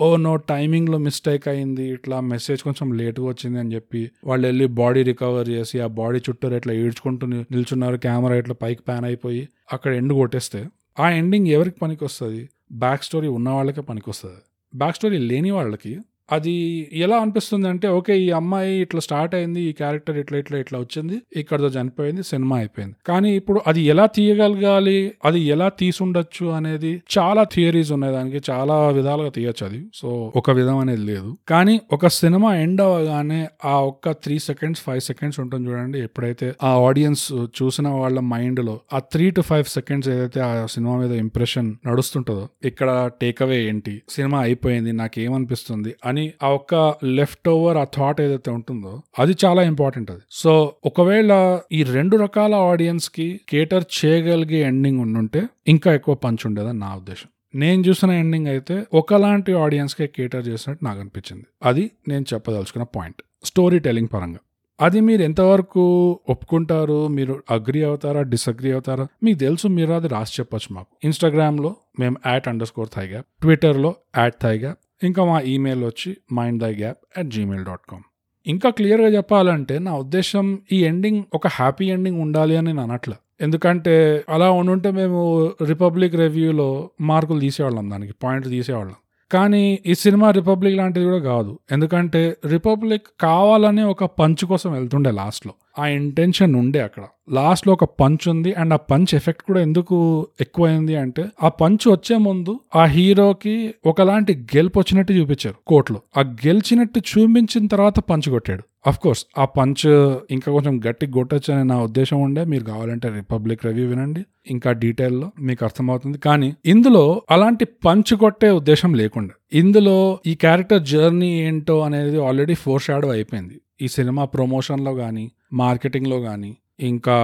[0.00, 5.02] ఓ నో టైమింగ్లో మిస్టేక్ అయింది ఇట్లా మెసేజ్ కొంచెం లేట్గా వచ్చింది అని చెప్పి వాళ్ళు వెళ్ళి బాడీ
[5.02, 9.42] రికవర్ చేసి ఆ బాడీ చుట్టూ ఇట్లా ఈడ్చుకుంటూ నిల్చున్నారు కెమెరా ఇట్లా పైకి ప్యాన్ అయిపోయి
[9.72, 10.62] అక్కడ ఎండ్ కొట్టేస్తే
[10.98, 12.42] ఆ ఎండింగ్ ఎవరికి పనికి వస్తుంది
[12.78, 14.40] బ్యాక్ స్టోరీ ఉన్న వాళ్ళకే పనికి వస్తుంది
[14.72, 15.92] బ్యాక్ స్టోరీ లేని వాళ్ళకి
[16.30, 16.54] అది
[16.92, 21.22] ఎలా అనిపిస్తుంది అంటే ఓకే ఈ అమ్మాయి ఇట్లా స్టార్ట్ అయింది ఈ క్యారెక్టర్ ఇట్లా ఇట్లా ఇట్లా వచ్చింది
[21.36, 22.94] ఇక్కడతో చనిపోయింది సినిమా అయిపోయింది.
[23.06, 29.30] కానీ ఇప్పుడు అది ఎలా తీయగలగాలి అది ఎలా తీసుండొచ్చు అనేది చాలా థియరీస్ ఉన్నాయి దానికి చాలా విధాలుగా
[29.30, 29.80] తీయచ్చు అది.
[29.94, 31.36] సో ఒక విధం అనేది లేదు.
[31.48, 36.70] కానీ ఒక సినిమా ఎండ్ అవ్వగానే ఆ ఒక్క త్రీ సెకండ్స్ ఫైవ్ సెకండ్స్ ఉంటుంది చూడండి ఎప్పుడైతే ఆ
[36.88, 37.32] ఆడియన్స్
[37.62, 42.90] చూసిన వాళ్ళ మైండ్లో ఆ త్రీ టు ఫైవ్ సెకండ్స్ ఏదైతే ఆ సినిమా మీద ఇంప్రెషన్ నడుస్తుంటుందో ఇక్కడ
[43.20, 49.02] టేక్ అవే ఏంటి సినిమా అయిపోయింది నాకేమనిపిస్తుంది కానీ ఆ ఒక్క లెఫ్ట్ ఓవర్ ఆ థాట్ ఏదైతే ఉంటుందో
[49.18, 50.20] అది చాలా ఇంపార్టెంట్ అది.
[50.30, 56.94] సో ఒకవేళ ఈ రెండు రకాల ఆడియన్స్కి కేటర్ చేయగలిగే ఎండింగ్ ఉండుంటే ఇంకా ఎక్కువ పంచ్ ఉండేదని నా
[56.96, 57.28] ఉద్దేశం.
[57.54, 61.44] నేను చూసిన ఎండింగ్ అయితే ఒకలాంటి ఆడియన్స్కే కేటర్ చేసినట్టు నాకు అనిపించింది.
[61.62, 64.38] అది నేను చెప్పదలుచుకున్న పాయింట్ స్టోరీ టెలింగ్ పరంగా.
[64.80, 65.84] అది మీరు ఎంతవరకు
[66.28, 67.06] ఒప్పుకుంటారు?
[67.06, 68.22] మీరు అగ్రి అవుతారా?
[68.22, 69.06] డిసగ్రీ అవుతారా?
[69.22, 70.96] మీకు తెలుసు మీరు అది రాసి చెప్పొచ్చు మాకు.
[71.04, 74.74] ఇన్స్టాగ్రామ్లో మేము at underscore the gap ట్విట్టర్లో యాట్ థైగా
[75.04, 78.02] ఇంకా మా ఈమెయిల్ వచ్చి mind the gap at Gmail dot com
[78.46, 83.14] ఇంకా క్లియర్గా చెప్పాలంటే నా ఉద్దేశం ఈ ఎండింగ్ ఒక హ్యాపీ ఎండింగ్ ఉండాలి అని నేను అనట్లే.
[83.40, 88.94] ఎందుకంటే అలా ఉండుంటే మేము రిపబ్లిక్ రివ్యూలో మార్కులు తీసేవాళ్ళం దానికి పాయింట్ తీసేవాళ్ళం.
[89.32, 91.58] కానీ ఈ సినిమా రిపబ్లిక్ లాంటిది కూడా కాదు.
[91.72, 95.52] ఎందుకంటే రిపబ్లిక్ కావాలనే ఒక పంచ్ కోసం వెళ్తుండే లాస్ట్లో.
[95.78, 97.02] ఆ ఇంటెన్షన్ ఉండే అక్కడ.
[97.30, 102.16] లాస్ట్లో ఒక పంచ్ ఉంది అండ్ ఆ పంచ్ ఎఫెక్ట్ కూడా ఎందుకు ఎక్కువైంది అంటే ఆ పంచ్ వచ్చే
[102.16, 106.00] ముందు ఆ హీరోకి ఒకలాంటి గెలుపు వచ్చినట్టు చూపించారు కోర్టులో.
[106.16, 108.62] ఆ గెలిచినట్టు చూపించిన తర్వాత పంచ్ కొట్టాడు.
[108.86, 109.86] అఫ్ కోర్స్ ఆ పంచ్
[110.30, 112.44] ఇంకా కొంచెం గట్టి కొట్టచ్చు అనే నా ఉద్దేశం ఉండే.
[112.44, 114.24] మీరు కావాలంటే రిపబ్లిక్ రివ్యూ వినండి.
[114.46, 116.18] ఇంకా డీటెయిల్లో మీకు అర్థమవుతుంది.
[116.18, 122.82] కానీ ఇందులో అలాంటి పంచ్ కొట్టే ఉద్దేశం లేకుండా ఇందులో ఈ క్యారెక్టర్ జర్నీ ఏంటో అనేది ఆల్రెడీ ఫోర్
[122.82, 123.60] షాడో అయిపోయింది.
[123.80, 127.16] ఈ సినిమా ప్రమోషన్లో కానీ మార్కెటింగ్లో కానీ ఇంకా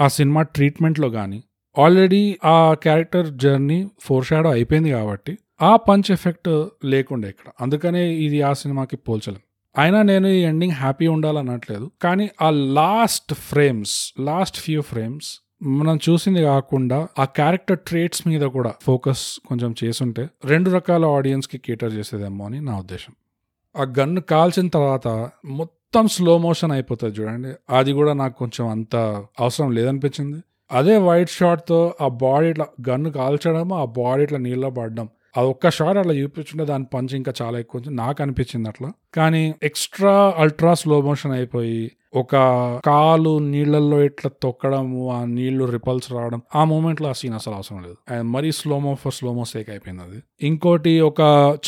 [0.00, 1.42] ఆ సినిమా ట్రీట్మెంట్లో కానీ
[1.78, 7.50] ఆల్రెడీ ఆ క్యారెక్టర్ జర్నీ ఫోర్ షాడో అయిపోయింది కాబట్టి ఆ పంచ్ ఎఫెక్ట్ లేకుండే ఇక్కడ.
[7.60, 9.40] అందుకనే ఇది ఆ సినిమాకి పోల్చలేం.
[9.78, 11.90] అయినా నేను ఈ ఎండింగ్ హ్యాపీ ఉండాలనట్లేదు.
[12.02, 18.74] కానీ ఆ last frames last few frames మనం చూసింది కాకుండా ఆ క్యారెక్టర్ ట్రేట్స్ మీద కూడా
[18.82, 23.14] ఫోకస్ కొంచెం చేసుంటే రెండు రకాల ఆడియన్స్కి కేటర్ చేసేదేమో అని నా ఉద్దేశం.
[23.76, 25.30] ఆ గన్ను కాల్చిన తర్వాత
[25.86, 27.52] మొత్తం స్లో మోషన్ అయిపోతుంది చూడండి.
[27.70, 28.96] అది కూడా నాకు కొంచెం అంత
[29.40, 30.42] అవసరం లేదనిపించింది.
[30.72, 35.08] అదే వైట్ షాట్తో ఆ బాడీ ఇట్లా గన్ను కాల్చడం ఆ బాడీ ఇట్లా నీళ్ళలో పడడం.
[35.38, 37.96] ఆ ఒక్క షాట్ అట్లా చూపించుంటే దాని పంచ్ ఇంకా చాలా ఎక్కువ ఉంది.
[37.96, 38.92] నాకు అనిపించింది అట్లా.
[39.14, 42.36] కానీ ఎక్స్ట్రా అల్ట్రా స్లో మోషన్ అయిపోయి ఒక
[42.86, 47.96] కాలు నీళ్ళల్లో ఇట్లా తొక్కడము ఆ నీళ్ళు రిపల్స్ రావడం ఆ మూమెంట్లో ఆ సీన్ అసలు అవసరం లేదు.
[48.10, 50.22] అండ్ మరీ స్లోమో ఫర్ స్లోమో సేక్ అయిపోయింది అది.
[50.42, 51.20] ఇంకోటి ఒక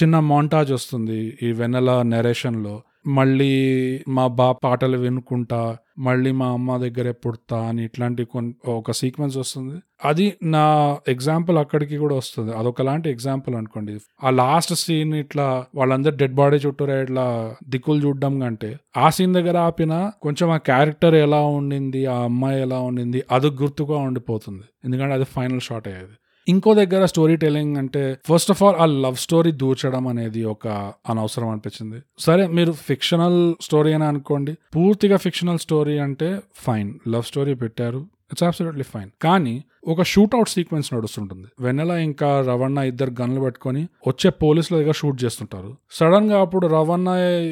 [0.03, 2.83] చిన్న మాంటాజ్ వస్తుంది ఈ వెన్నెల నెరేషన్లో.
[3.07, 9.37] మళ్ళీ మా బా పాటలు వినుకుంటా మళ్ళీ మా అమ్మ దగ్గరే పుడతా అని ఇట్లాంటి కొన్ని ఒక సీక్వెన్స్
[9.37, 9.79] వస్తుంది.
[10.05, 12.53] అది నా ఎగ్జాంపుల్ అక్కడికి కూడా వస్తుంది.
[12.53, 13.99] అదొకలాంటి ఎగ్జాంపుల్ అనుకోండి.
[14.25, 19.57] ఆ లాస్ట్ సీన్ ఇట్లా వాళ్ళందరూ డెడ్ బాడీ చుట్టూరా ఇట్లా దిక్కులు చూడడం కంటే ఆ సీన్ దగ్గర
[19.57, 24.63] ఆపిన కొంచెం ఆ క్యారెక్టర్ ఎలా ఉండింది ఆ అమ్మాయి ఎలా ఉండింది అది గుర్తుగా ఉండిపోతుంది.
[24.85, 26.17] ఎందుకంటే అది ఫైనల్ షాట్ అయ్యేది.
[26.49, 31.49] ఇంకో దగ్గర స్టోరీ టెలింగ్ అంటే ఫస్ట్ ఆఫ్ ఆల్ ఆ లవ్ స్టోరీ దూర్చడం అనేది ఒక అనవసరం
[31.49, 31.99] అనిపించింది.
[32.19, 38.43] సరే మీరు ఫిక్షనల్ స్టోరీ అని అనుకోండి పూర్తిగా ఫిక్షనల్ స్టోరీ అంటే ఫైన్ లవ్ స్టోరీ పెట్టారు ఇట్స్
[38.43, 41.49] అబ్సల్యూట్లీ ఫైన్ కానీ ఒక షూట్అవుట్ సీక్వెన్స్ నడుస్తుంటుంది.
[41.61, 45.77] వెన్నెల ఇంకా రవణ ఇద్దరు గన్లు పెట్టుకొని వచ్చే పోలీసుల దగ్గర షూట్ చేస్తుంటారు.
[45.91, 47.09] సడన్గా అప్పుడు రవణ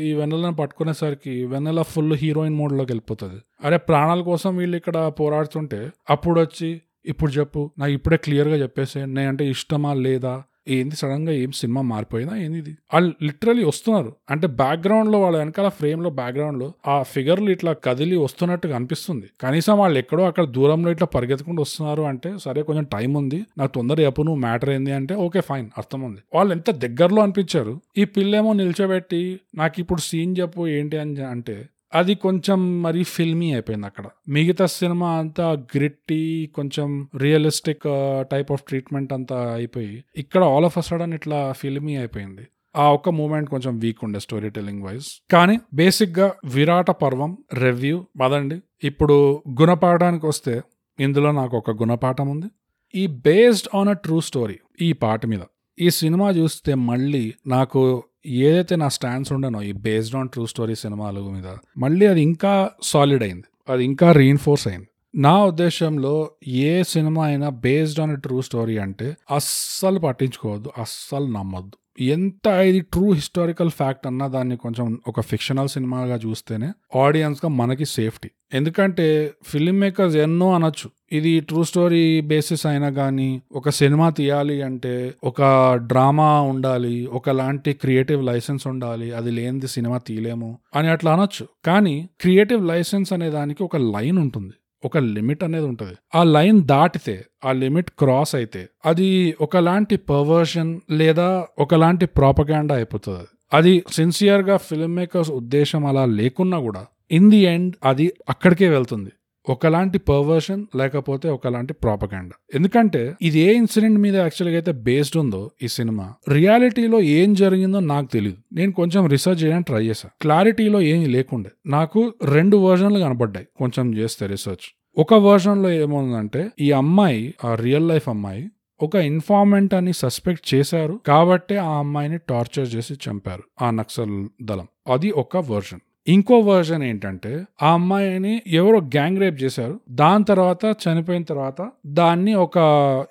[0.08, 3.40] ఈ వెన్నెలను పట్టుకునేసరికి వెన్నెల ఫుల్ హీరోయిన్ మోడ్లోకి వెళ్ళిపోతుంది.
[3.64, 7.70] అరే ప్రాణాల కోసం వీళ్ళు ఇక్కడ పోరాడుతుంటే అప్పుడు వచ్చి ఇప్పుడు చెప్పు.
[7.78, 10.42] నాకు ఇప్పుడే క్లియర్గా చెప్పేసే నేనంటే ఇష్టమా లేదా?
[10.68, 12.36] ఏంది సడన్గా ఏం సినిమా మారిపోయిందా?
[12.36, 12.76] ఏంది ఇది?
[12.94, 14.12] వాళ్ళు లిటరలీ వస్తున్నారు.
[14.30, 19.26] అంటే బ్యాక్గ్రౌండ్లో వాళ్ళ వెనకాల ఫ్రేమ్లో బ్యాక్గ్రౌండ్లో ఆ ఫిగర్లు ఇట్లా కదిలి వస్తున్నట్టుగా అనిపిస్తుంది.
[19.40, 23.46] కనీసం వాళ్ళు ఎక్కడో అక్కడ దూరంలో ఇట్లా పరిగెత్తుకుంటూ వస్తున్నారు అంటే సరే కొంచెం టైం ఉంది.
[23.58, 27.80] నాకు తొందర చెప్పు నువ్వు మ్యాటర్ ఏంది అంటే ఓకే ఫైన్ అర్థం ఉంది వాళ్ళు ఎంత దగ్గరలో అనిపించారు?
[27.98, 31.56] ఈ పిల్లేమో నిల్చోబెట్టి నాకు ఇప్పుడు సీన్ చెప్పు ఏంటి అని అంటే
[31.96, 34.06] అది కొంచెం మరి ఫిల్మీ అయిపోయింది అక్కడ.
[34.28, 36.22] మిగతా సినిమా అంతా గ్రిట్టి
[36.54, 37.86] కొంచెం రియలిస్టిక్
[38.32, 42.44] టైప్ ఆఫ్ ట్రీట్మెంట్ అంతా అయిపోయి ఇక్కడ ఆల్ ఆఫ్ అ సడన్ ఇట్లా ఫిల్మీ అయిపోయింది.
[42.76, 45.08] ఆ ఒక్క మూమెంట్ కొంచెం వీక్ ఉండే స్టోరీ టెల్లింగ్ వైజ్.
[45.32, 48.58] కానీ బేసిక్గా విరాట పర్వం రివ్యూ పదండి.
[48.84, 50.54] ఇప్పుడు గుణపాఠానికి వస్తే
[51.00, 52.48] ఇందులో నాకు ఒక గుణపాఠం ఉంది.
[52.94, 55.40] ఈ based on a true story ఈ పాట మీద.
[55.80, 57.80] ఈ సినిమా చూస్తే మళ్ళీ నాకు
[58.26, 61.46] ఏదైతే నా స్టాండ్స్ ఉండనో ఈ బేస్డ్ ఆన్ ట్రూ స్టోరీ సినిమాల మీద
[61.78, 63.44] మళ్ళీ అది ఇంకా సాలిడ్ అయింది.
[63.68, 64.86] అది ఇంకా రీఇన్ఫోర్స్ అయింది.
[65.14, 72.02] నా ఉద్దేశంలో ఏ సినిమా అయినా బేస్డ్ ఆన్ ట్రూ స్టోరీ అంటే అస్సలు పట్టించుకోవద్దు అస్సలు నమ్మొద్దు.
[72.02, 78.30] ఎంత ఇది ట్రూ హిస్టారికల్ ఫ్యాక్ట్ అన్నా దాన్ని కొంచెం ఒక ఫిక్షనల్ సినిమాగా చూస్తేనే ఆడియన్స్గా మనకి సేఫ్టీ
[78.54, 80.90] ఎందుకంటే ఫిల్మ్ మేకర్స్ ఎన్నో అనొచ్చు.
[81.12, 85.42] ఇది ట్రూ స్టోరీ బేసిస్ అయినా కానీ ఒక సినిమా తీయాలి అంటే ఒక
[85.74, 91.46] డ్రామా ఉండాలి ఒకలాంటి క్రియేటివ్ లైసెన్స్ ఉండాలి అది లేనిది సినిమా తీయలేము అని అట్లా అనొచ్చు.
[91.64, 94.52] కానీ క్రియేటివ్ లైసెన్స్ అనే దానికి ఒక లైన్ ఉంటుంది
[94.84, 95.94] ఒక లిమిట్ అనేది ఉంటుంది.
[96.14, 103.28] ఆ లైన్ దాటితే ఆ లిమిట్ క్రాస్ అయితే అది ఒకలాంటి పర్వర్షన్ లేదా ఒకలాంటి ప్రాపగాండా అయిపోతుంది.
[103.52, 103.84] అది.
[103.92, 109.10] సిన్సియర్గా ఫిల్మ్ మేకర్స్ ఉద్దేశం అలా లేకున్నా కూడా ఇన్ ది ఎండ్ అది అక్కడికే వెళ్తుంది.
[109.48, 115.68] ఒకలాంటి పర్వర్షన్ లేకపోతే ఒకలాంటి ప్రాపగాండా ఎందుకంటే ఇది ఏ ఇన్సిడెంట్ మీద యాక్చువల్గా అయితే బేస్డ్ ఉందో ఈ
[115.68, 121.50] సినిమా రియాలిటీలో ఏం జరిగిందో నాకు తెలియదు నేను కొంచెం రీసెర్చ్ చేయడానికి ట్రై చేశాను క్లారిటీలో ఏమీ లేకుండే.
[121.66, 128.08] నాకు రెండు వర్జన్లు కనబడ్డాయి కొంచెం చేస్తే రీసెర్చ్ ఒక వర్షన్లో ఏముందంటే ఈ అమ్మాయి ఆ రియల్ లైఫ్
[128.08, 128.50] అమ్మాయి
[128.82, 134.68] ఒక ఇన్ఫార్మెంట్ అని సస్పెక్ట్ చేశారు కాబట్టే ఆ అమ్మాయిని టార్చర్ చేసి చంపారు ఆ నక్సల్ దళం.
[134.92, 139.80] అది ఒక వర్షన్ ఇంకో వర్జన్ ఏంటంటే ఆ అమ్మాయిని ఎవరో గ్యాంగ్ రేప్ చేశారు.
[139.90, 142.56] దాని తర్వాత చనిపోయిన తర్వాత దాన్ని ఒక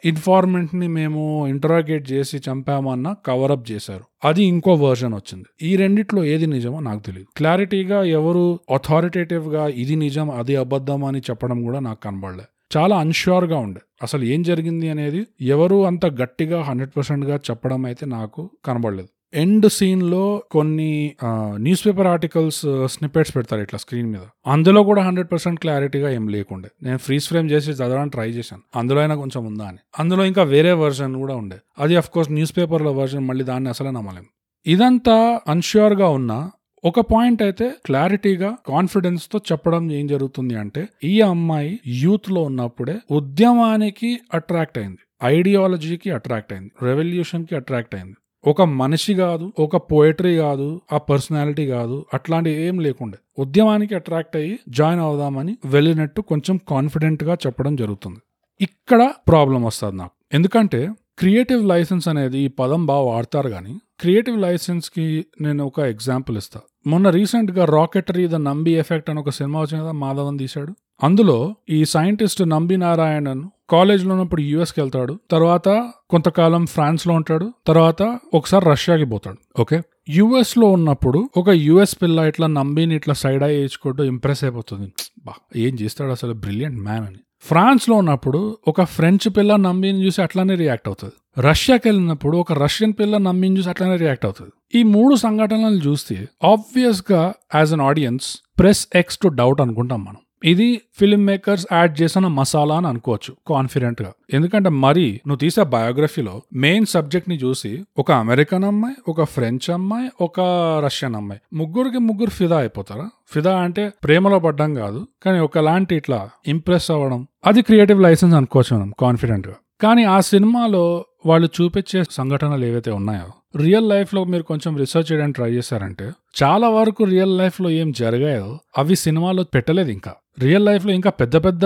[0.06, 4.04] ఇన్ఫార్మెంట్ని మేము ఇంటరాగేట్ చేసి చంపామన్న కవరప్ చేశారు.
[4.26, 5.46] అది ఇంకో వర్జన్ వచ్చింది.
[5.62, 11.64] ఈ రెండిట్లో ఏది నిజమో నాకు తెలియదు క్లారిటీగా ఎవరు అథారిటేటివ్గా ఇది నిజం అది అబద్ధం అని చెప్పడం
[11.64, 12.44] కూడా నాకు కనబడలే.
[12.78, 13.82] చాలా అన్ష్యూర్గా ఉండే.
[14.04, 19.10] అసలు ఏం జరిగింది అనేది ఎవరు అంత గట్టిగా హండ్రెడ్ పర్సెంట్గా చెప్పడం అయితే నాకు కనబడలేదు.
[19.36, 21.16] ఎండ్ సీన్లో కొన్ని
[21.56, 24.22] న్యూస్ పేపర్ ఆర్టికల్స్ స్నిపెట్స్ పెడతారు ఇట్లా స్క్రీన్ మీద.
[24.48, 26.70] అందులో కూడా హండ్రెడ్ పర్సెంట్ క్లారిటీగా ఏం లేకుండే.
[26.84, 28.80] నేను ఫ్రీజ్ ఫ్రేమ్ చేసి చదవడానికి ట్రై చేశాను.
[28.80, 29.78] అందులో అయినా కొంచెం ఉందా అని.
[30.00, 31.56] అందులో ఇంకా వేరే వర్షన్ కూడా ఉండే.
[31.80, 34.26] అది అఫ్ కోర్స్ న్యూస్ పేపర్లో వర్షన్ మళ్ళీ దాన్ని అసలే నమ్మలేం.
[34.68, 36.52] ఇదంతా అన్ష్యూర్గా ఉన్నా
[36.86, 44.78] ఒక పాయింట్ అయితే క్లారిటీగా కాన్ఫిడెన్స్తో చెప్పడం ఏం జరుగుతుంది అంటే ఈ అమ్మాయి యూత్లో ఉన్నప్పుడే ఉద్యమానికి అట్రాక్ట్
[44.78, 44.98] అయింది.
[45.24, 46.72] ఐడియాలజీకి అట్రాక్ట్ అయింది.
[46.82, 48.16] రెవల్యూషన్కి అట్రాక్ట్ అయింది.
[48.48, 53.18] ఒక మనిషి కాదు ఒక పోయట్రీ కాదు ఆ పర్సనాలిటీ కాదు అట్లాంటి ఏం లేకుండే.
[53.40, 58.18] ఉద్యమానికి అట్రాక్ట్ అయ్యి జాయిన్ అవుదామని వెళ్ళినట్టు కొంచెం కాన్ఫిడెంట్గా చెప్పడం జరుగుతుంది.
[58.62, 60.12] ఇక్కడ ప్రాబ్లం వస్తుంది నాకు.
[60.34, 66.60] ఎందుకంటే క్రియేటివ్ లైసెన్స్ అనేది ఈ పదం బాగా వాడతారు కానీ క్రియేటివ్ లైసెన్స్కి నేను ఒక ఎగ్జాంపుల్ ఇస్తా.
[66.88, 70.74] మొన్న రీసెంట్గా రాకెటరీ ద నంబి ఎఫెక్ట్ అని ఒక సినిమా వచ్చిన కదా మాధవన్ తీశాడు.
[71.04, 78.66] అందులో ఈ సైంటిస్ట్ నంబి నారాయణన్ కాలేజ్లో ఉన్నప్పుడు యుఎస్కి వెళ్తాడు తర్వాత కొంతకాలం ఫ్రాన్స్లో ఉంటాడు తర్వాత ఒకసారి
[78.70, 79.62] రష్యాకి పోతాడు.
[79.62, 79.82] ఓకే?
[80.10, 84.92] యుఎస్లో ఉన్నప్పుడు ఒక యుఎస్ పిల్ల ఇట్లా నంబిని ఇట్లా సైడ్ అయ్యి వేసుకుంటూ ఇంప్రెస్ అయిపోతుంది.
[85.26, 86.34] బా ఏం చేస్తాడు అసలు?
[86.34, 87.18] బ్రిలియంట్ మ్యాన్ అని.
[87.42, 91.14] ఫ్రాన్స్లో ఉన్నప్పుడు ఒక ఫ్రెంచ్ పిల్ల నమ్మిని చూసి అట్లానే రియాక్ట్ అవుతుంది.
[91.42, 94.52] రష్యాకి వెళ్ళినప్పుడు ఒక రష్యన్ పిల్ల నమ్మిని చూసి అట్లానే రియాక్ట్ అవుతుంది.
[94.80, 100.22] ఈ మూడు సంఘటనలు చూస్తే ఆబ్వియస్గా as an audience press X to doubt అనుకుంటాం మనం.
[100.44, 104.12] ఇది ఫిల్మ్ మేకర్స్ యాడ్ చేసిన మసాలా అని అనుకోవచ్చు కాన్ఫిడెంట్గా.
[104.34, 110.40] ఎందుకంటే మరి నువ్వు తీసే బయోగ్రఫీలో మెయిన్ సబ్జెక్ట్ని చూసి ఒక అమెరికన్ అమ్మాయి ఒక ఫ్రెంచ్ అమ్మాయి ఒక
[110.86, 113.10] రష్యన్ అమ్మాయి ముగ్గురికి ముగ్గురు ఫిదా అయిపోతారా?
[113.28, 118.94] ఫిదా అంటే ప్రేమలో పడ్డం కాదు కానీ ఒకలాంటి ఇట్లా ఇంప్రెస్ అవ్వడం అది క్రియేటివ్ లైసెన్స్ అనుకోవచ్చు మనం
[119.00, 119.54] కాన్ఫిడెంట్గా.
[119.82, 125.52] కానీ ఆ సినిమాలో వాళ్ళు చూపించే సంఘటనలు ఏవైతే ఉన్నాయో రియల్ లైఫ్లో మీరు కొంచెం రీసెర్చ్ చేయడానికి ట్రై
[125.52, 126.12] చేశారంటే
[126.44, 130.14] చాలా వరకు రియల్ లైఫ్లో ఏం జరిగాయో అవి సినిమాలో పెట్టలేదు ఇంకా.
[130.40, 131.62] రియల్ లైఫ్లో ఇంకా పెద్ద పెద్ద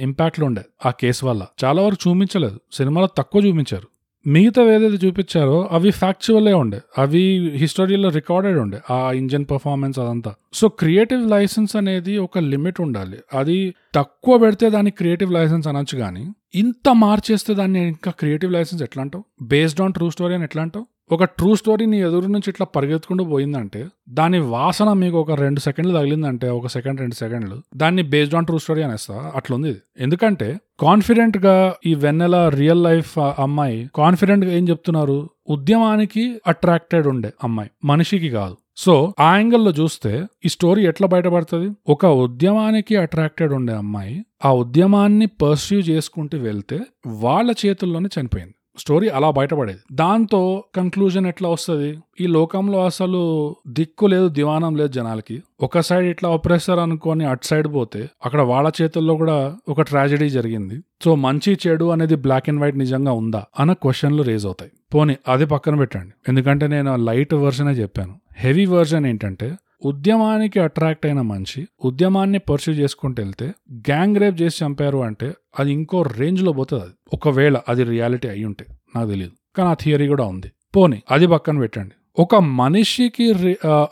[0.00, 1.46] ఇంపాక్ట్లు ఉండే ఆ కేసు వల్ల.
[1.64, 2.60] చాలా వరకు చూపించలేదు.
[2.72, 3.91] సినిమాలో తక్కువ చూపించారు.
[4.26, 6.80] మిగతా ఏదైతే చూపించారో అవి ఫ్యాక్చువల్లే ఉండే.
[6.98, 10.34] అవి హిస్టరీలో రికార్డెడ్ ఉండే ఆ ఇంజన్ పర్ఫార్మెన్స్ అదంతా.
[10.52, 13.18] సో క్రియేటివ్ లైసెన్స్ అనేది ఒక లిమిట్ ఉండాలి.
[13.34, 19.02] అది తక్కువ పెడితే దాన్ని క్రియేటివ్ లైసెన్స్ అనొచ్చు కానీ ఇంత మార్చేస్తే దాన్ని ఇంకా క్రియేటివ్ లైసెన్స్ ఎట్లా
[19.02, 19.44] అంటావు?
[19.44, 20.86] బేస్డ్ ఆన్ ట్రూ స్టోరీ అని ఎట్లా అంటావు?
[21.12, 25.92] ఒక ట్రూ స్టోరీ నీ ఎదురు నుంచి ఇట్లా పరిగెత్తుకుంటూ పోయిందంటే దాని వాసన మీకు ఒక రెండు సెకండ్లు
[25.92, 29.32] తగిలిందంటే ఒక సెకండ్ రెండు సెకండ్లు దాన్ని బేస్డ్ ఆన్ ట్రూ స్టోరీ అనేస్తా.
[29.34, 29.78] అట్లుంది ఇది.
[29.98, 35.28] ఎందుకంటే కాన్ఫిడెంట్గా ఈ వెన్నెల రియల్ లైఫ్ అమ్మాయి కాన్ఫిడెంట్గా ఏం చెప్తున్నారు?
[35.48, 38.56] ఉద్యమానికి అట్రాక్టెడ్ ఉండే అమ్మాయి మనిషికి కాదు.
[38.76, 41.76] సో ఆ యాంగిల్లో చూస్తే ఈ స్టోరీ ఎట్లా బయటపడుతుంది?
[41.88, 48.54] ఒక ఉద్యమానికి అట్రాక్టెడ్ ఉండే అమ్మాయి ఆ ఉద్యమాన్ని పర్స్యూ చేసుకుంటూ వెళ్తే వాళ్ళ చేతుల్లోనే చనిపోయింది.
[48.78, 49.78] స్టోరీ అలా బయటపడేది.
[49.92, 51.98] దాంతో కన్క్లూజన్ ఎట్లా వస్తుంది?
[52.20, 55.42] ఈ లోకంలో అసలు దిక్కు లేదు దివానం లేదు జనాలకి.
[55.60, 60.80] ఒక సైడ్ ఇట్లా ఒప్రెసర్ అనుకొని అటు సైడ్ పోతే అక్కడ వాళ్ళ చేతుల్లో కూడా ఒక ట్రాజడీ జరిగింది.
[61.04, 63.44] సో మంచి చెడు అనేది బ్లాక్ అండ్ వైట్ నిజంగా ఉందా?
[63.60, 64.70] అన్న క్వశ్చన్లు రేజ్ అవుతాయి.
[64.94, 66.12] పోనీ అది పక్కన పెట్టండి.
[66.28, 68.14] ఎందుకంటే నేను లైట్ వర్షనే చెప్పాను.
[68.36, 73.46] హెవీ వర్జన్ ఏంటంటే ఉద్యమానికి అట్రాక్ట్ అయిన మనిషి ఉద్యమాన్ని పర్సూ చేసుకుంటూ వెళ్తే
[73.88, 76.94] గ్యాంగ్ రేప్ చేసి చంపారు అంటే అది ఇంకో రేంజ్లో పోతుంది అది.
[77.12, 78.64] ఒకవేళ అది రియాలిటీ అయి ఉంటే
[78.96, 80.48] నాకు తెలియదు కానీ ఆ థియరీ కూడా ఉంది.
[80.76, 81.94] పోనీ అది పక్కన పెట్టండి.
[82.18, 83.26] ఒక మనిషికి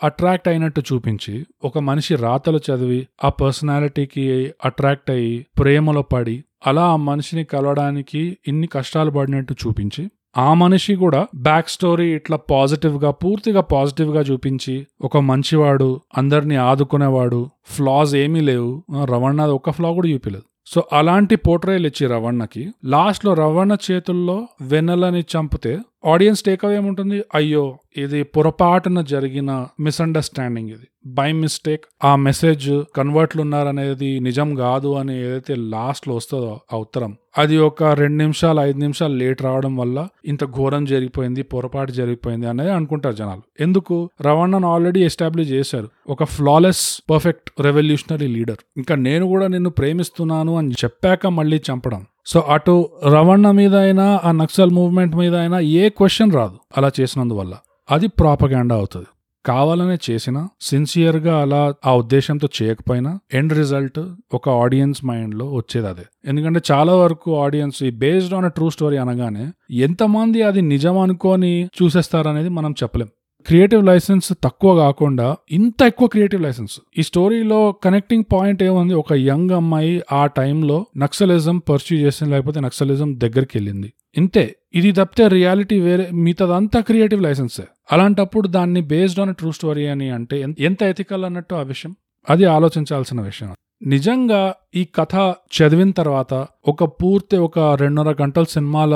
[0.03, 4.24] అట్రాక్ట్ అయినట్టు చూపించి ఒక మనిషి రాతలు చదివి ఆ పర్సనాలిటీకి
[4.64, 10.03] అట్రాక్ట్ అయ్యి ప్రేమలో పడి అలా ఆ మనిషిని కలవడానికి ఇన్ని కష్టాలు పడినట్టు చూపించి
[10.37, 18.14] ఆ మనిషి కూడా బ్యాక్ స్టోరీ ఇట్లా పాజిటివ్గా పూర్తిగా పాజిటివ్గా చూపించి ఒక మంచివాడు అందరిని ఆదుకునేవాడు ఫ్లాస్
[18.14, 18.83] ఏమీ లేవు.
[19.05, 25.79] రవణ ఒక ఫ్లా కూడా చూపించలేదు సో అలాంటి పోర్ట్రేలు ఇచ్చి రవణకి లాస్ట్లో రవణ చేతుల్లో వెన్నెలని చంపితే
[26.07, 27.23] ఆడియన్స్ టేక్ ఏముంటుంది?
[27.35, 30.88] అయ్యో ఇది పొరపాటున జరిగిన మిస్అండర్స్టాండింగ్ ఇది.
[31.07, 37.17] బై మిస్టేక్ ఆ మెసేజ్ కన్వర్ట్లు ఉన్నారనేది నిజం కాదు అని ఏదైతే లాస్ట్లో వస్తుందో ఆ ఉత్తరం.
[37.39, 42.71] అది ఒక రెండు నిమిషాలు ఐదు నిమిషాలు లేట్ రావడం వల్ల ఇంత ఘోరం జరిగిపోయింది పొరపాటు జరిగిపోయింది అనేది
[42.71, 43.63] అనుకుంటారు జనాలు.
[43.63, 44.11] ఎందుకు?
[44.21, 45.89] రవాణాను ఆల్రెడీ ఎస్టాబ్లిష్ చేశారు.
[46.09, 52.07] ఒక ఫ్లాలెస్ పర్ఫెక్ట్ రెవల్యూషనరీ లీడర్ ఇంకా నేను కూడా నిన్ను ప్రేమిస్తున్నాను అని చెప్పాక మళ్ళీ చంపడం.
[52.27, 56.59] సో అటు రవణ మీద అయినా ఆ నక్సల్ మూవ్మెంట్ మీద అయినా ఏ క్వశ్చన్ రాదు.
[56.77, 57.57] అలా చేసినందువల్ల.
[57.91, 59.07] అది ప్రాపగాండా అవుతుంది.
[59.44, 64.00] కావాలనే చేసినా సిన్సియర్గా అలా ఆ ఉద్దేశంతో చేయకపోయినా ఎండ్ రిజల్ట్
[64.35, 66.03] ఒక ఆడియన్స్ మైండ్లో వచ్చేది అదే.
[66.24, 72.48] ఎందుకంటే చాలా వరకు ఆడియన్స్ ఈ బేస్డ్ ఆన్ ట్రూ స్టోరీ అనగానే ఎంతమంది అది నిజం అనుకొని చూసేస్తారనేది
[72.48, 73.09] మనం చెప్పలేం.
[73.46, 76.81] క్రియేటివ్ లైసెన్స్ తక్కువ కాకుండా ఇంత ఎక్కువ క్రియేటివ్ లైసెన్స్.
[76.98, 78.94] ఈ స్టోరీలో కనెక్టింగ్ పాయింట్ ఏముంది?
[78.94, 83.92] ఒక యంగ్ అమ్మాయి ఆ టైంలో నక్సలిజం పర్సూ చేసింది లేకపోతే నక్సలిజం దగ్గరికి వెళ్ళింది.
[84.16, 84.57] ఇంతే.
[84.74, 87.62] ఇది తప్పితే రియాలిటీ వేరే మిగతాదంతా క్రియేటివ్ లైసెన్సే.
[87.92, 91.96] అలాంటప్పుడు దాన్ని బేస్డ్ ఆన్ ట్రూ స్టోరీ అని అంటే ఎంత ఎథికల్ అన్నట్టు ఆ విషయం?
[92.31, 93.55] అది ఆలోచించాల్సిన విషయం.
[93.87, 98.92] నిజంగా ఈ కథ చదివిన తర్వాత ఒక పూర్తి ఒక రెండున్నర గంటల సినిమాల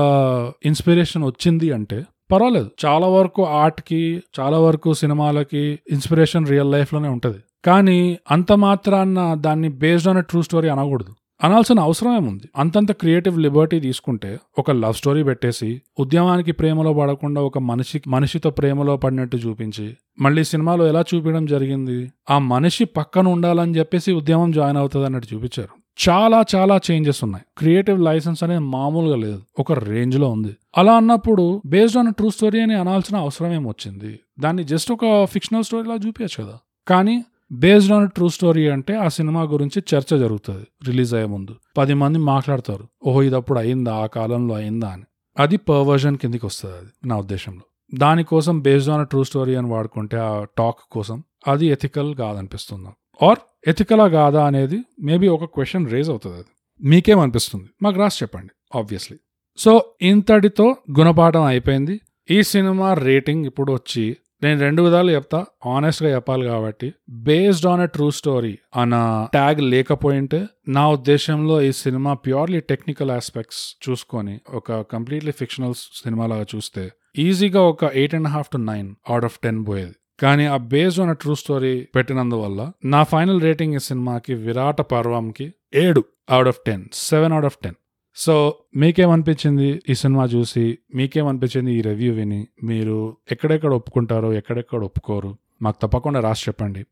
[0.66, 2.70] ఇన్స్పిరేషన్ వచ్చింది అంటే పర్వాలేదు.
[2.84, 7.38] చాలా వరకు ఆర్ట్కి చాలా వరకు సినిమాలకి ఇన్స్పిరేషన్ రియల్ లైఫ్లోనే ఉంటుంది.
[7.64, 11.12] కానీ అంత మాత్రాన్న దాన్ని బేస్డ్ ఆన్ ట్రూ స్టోరీ అనకూడదు.
[11.44, 17.58] అనాల్సిన అవసరం ఏముంది అంతంత క్రియేటివ్ లిబర్టీ తీసుకుంటే ఒక లవ్ స్టోరీ పెట్టేసి ఉద్యమానికి ప్రేమలో పడకుండా ఒక
[17.58, 22.12] మనిషి మనిషితో ప్రేమలో పడినట్టు చూపించి మళ్ళీ సినిమాలో ఎలా చూపించడం జరిగింది?
[22.30, 25.84] ఆ మనిషి పక్కన ఉండాలని చెప్పేసి ఉద్యమం జాయిన్ అవుతుంది అన్నట్టు చూపించారు.
[26.09, 27.44] చాలా చాలా చేంజెస్ ఉన్నాయి.
[27.59, 29.42] క్రియేటివ్ లైసెన్స్ అనేది మామూలుగా లేదు.
[29.59, 30.57] ఒక రేంజ్లో ఉంది.
[30.78, 35.94] అలా అన్నప్పుడు బేస్డ్ ఆన్ ట్రూ స్టోరీ అని అనాల్సిన అవసరం ఏమొచ్చింది దాన్ని జస్ట్ ఒక ఫిక్షనల్ స్టోరీలా
[35.94, 36.59] చూపించచ్చు కదా.
[36.88, 41.54] కానీ బేస్డ్ ఆన్ ట్రూ స్టోరీ అంటే ఆ సినిమా గురించి చర్చ జరుగుతుంది రిలీజ్ అయ్యే ముందు.
[41.76, 42.88] పది మంది మాట్లాడతారు.
[43.07, 43.94] ఓహో ఇది అప్పుడు అయిందా?
[43.94, 44.88] ఆ కాలంలో అయిందా?
[44.88, 45.02] అని.
[45.38, 47.62] అది పర్వర్జన్ కిందికి వస్తుంది అది నా ఉద్దేశంలో.
[47.98, 52.88] దానికోసం బేస్డ్ ఆన్ ట్రూ స్టోరీ అని వాడుకుంటే ఆ టాక్ కోసం అది ఎథికల్ కాదనిపిస్తుంది.
[53.26, 56.50] ఆర్ ఎథికలా కాదా అనేది మేబీ ఒక క్వశ్చన్ రేజ్ అవుతుంది అది.
[56.83, 59.16] మీకేమనిపిస్తుంది మాకు రాసి చెప్పండి ఆబ్వియస్లీ
[59.59, 59.72] సో
[60.03, 62.00] ఇంతటితో గుణపాఠం అయిపోయింది.
[62.31, 65.44] ఈ సినిమా రేటింగ్ ఇప్పుడు వచ్చి నేను రెండు విధాలు చెప్తా.
[65.66, 68.94] ఆనెస్ట్గా చెప్పాలి కాబట్టి based on a true story అన్న
[69.33, 76.46] ట్యాగ్ లేకపోయింటే నా ఉద్దేశంలో ఈ సినిమా ప్యూర్లీ టెక్నికల్ ఆస్పెక్ట్స్ చూసుకొని ఒక కంప్లీట్లీ ఫిక్షనల్ సినిమా లాగా
[76.57, 76.85] చూస్తే
[77.18, 79.94] ఈజీగా ఒక eight and half to nine out of ten పోయేది.
[80.20, 86.05] కానీ ఆ బేస్డ్ ఆన్ ట్రూ స్టోరీ పెట్టినందువల్ల నా ఫైనల్ రేటింగ్ ఈ సినిమాకి విరాట పర్వంకి ఏడు
[86.31, 87.74] out of ten seven out of ten
[88.16, 90.79] so మీకేమనిపించింది ఈ సినిమా చూసి?
[90.94, 92.48] మీకేమనిపించింది ఈ రివ్యూ విని?
[92.62, 95.37] మీరు ఎక్కడెక్కడ ఒప్పుకుంటారో ఎక్కడెక్కడ ఒప్పుకోరు?
[95.62, 96.83] మాకు తప్పకుండా రాసి చెప్పండి.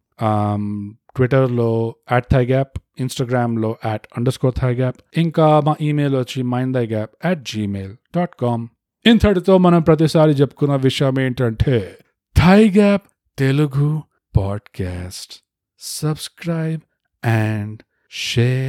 [1.17, 6.77] ట్విట్టర్లో యాట్ థై గ్యాప్ ఇన్స్టాగ్రామ్లో at underscore thigh gap ఇంకా మా ఈమెయిల్ వచ్చి mind
[6.77, 8.69] the gap at Gmail dot com
[9.07, 11.99] ఇంతటితో మనం ప్రతిసారి చెప్పుకున్న విషయం ఏంటంటే
[12.37, 13.03] the gap
[13.39, 14.03] Telugu
[14.37, 15.35] podcast
[15.79, 16.83] subscribe
[17.25, 18.63] and share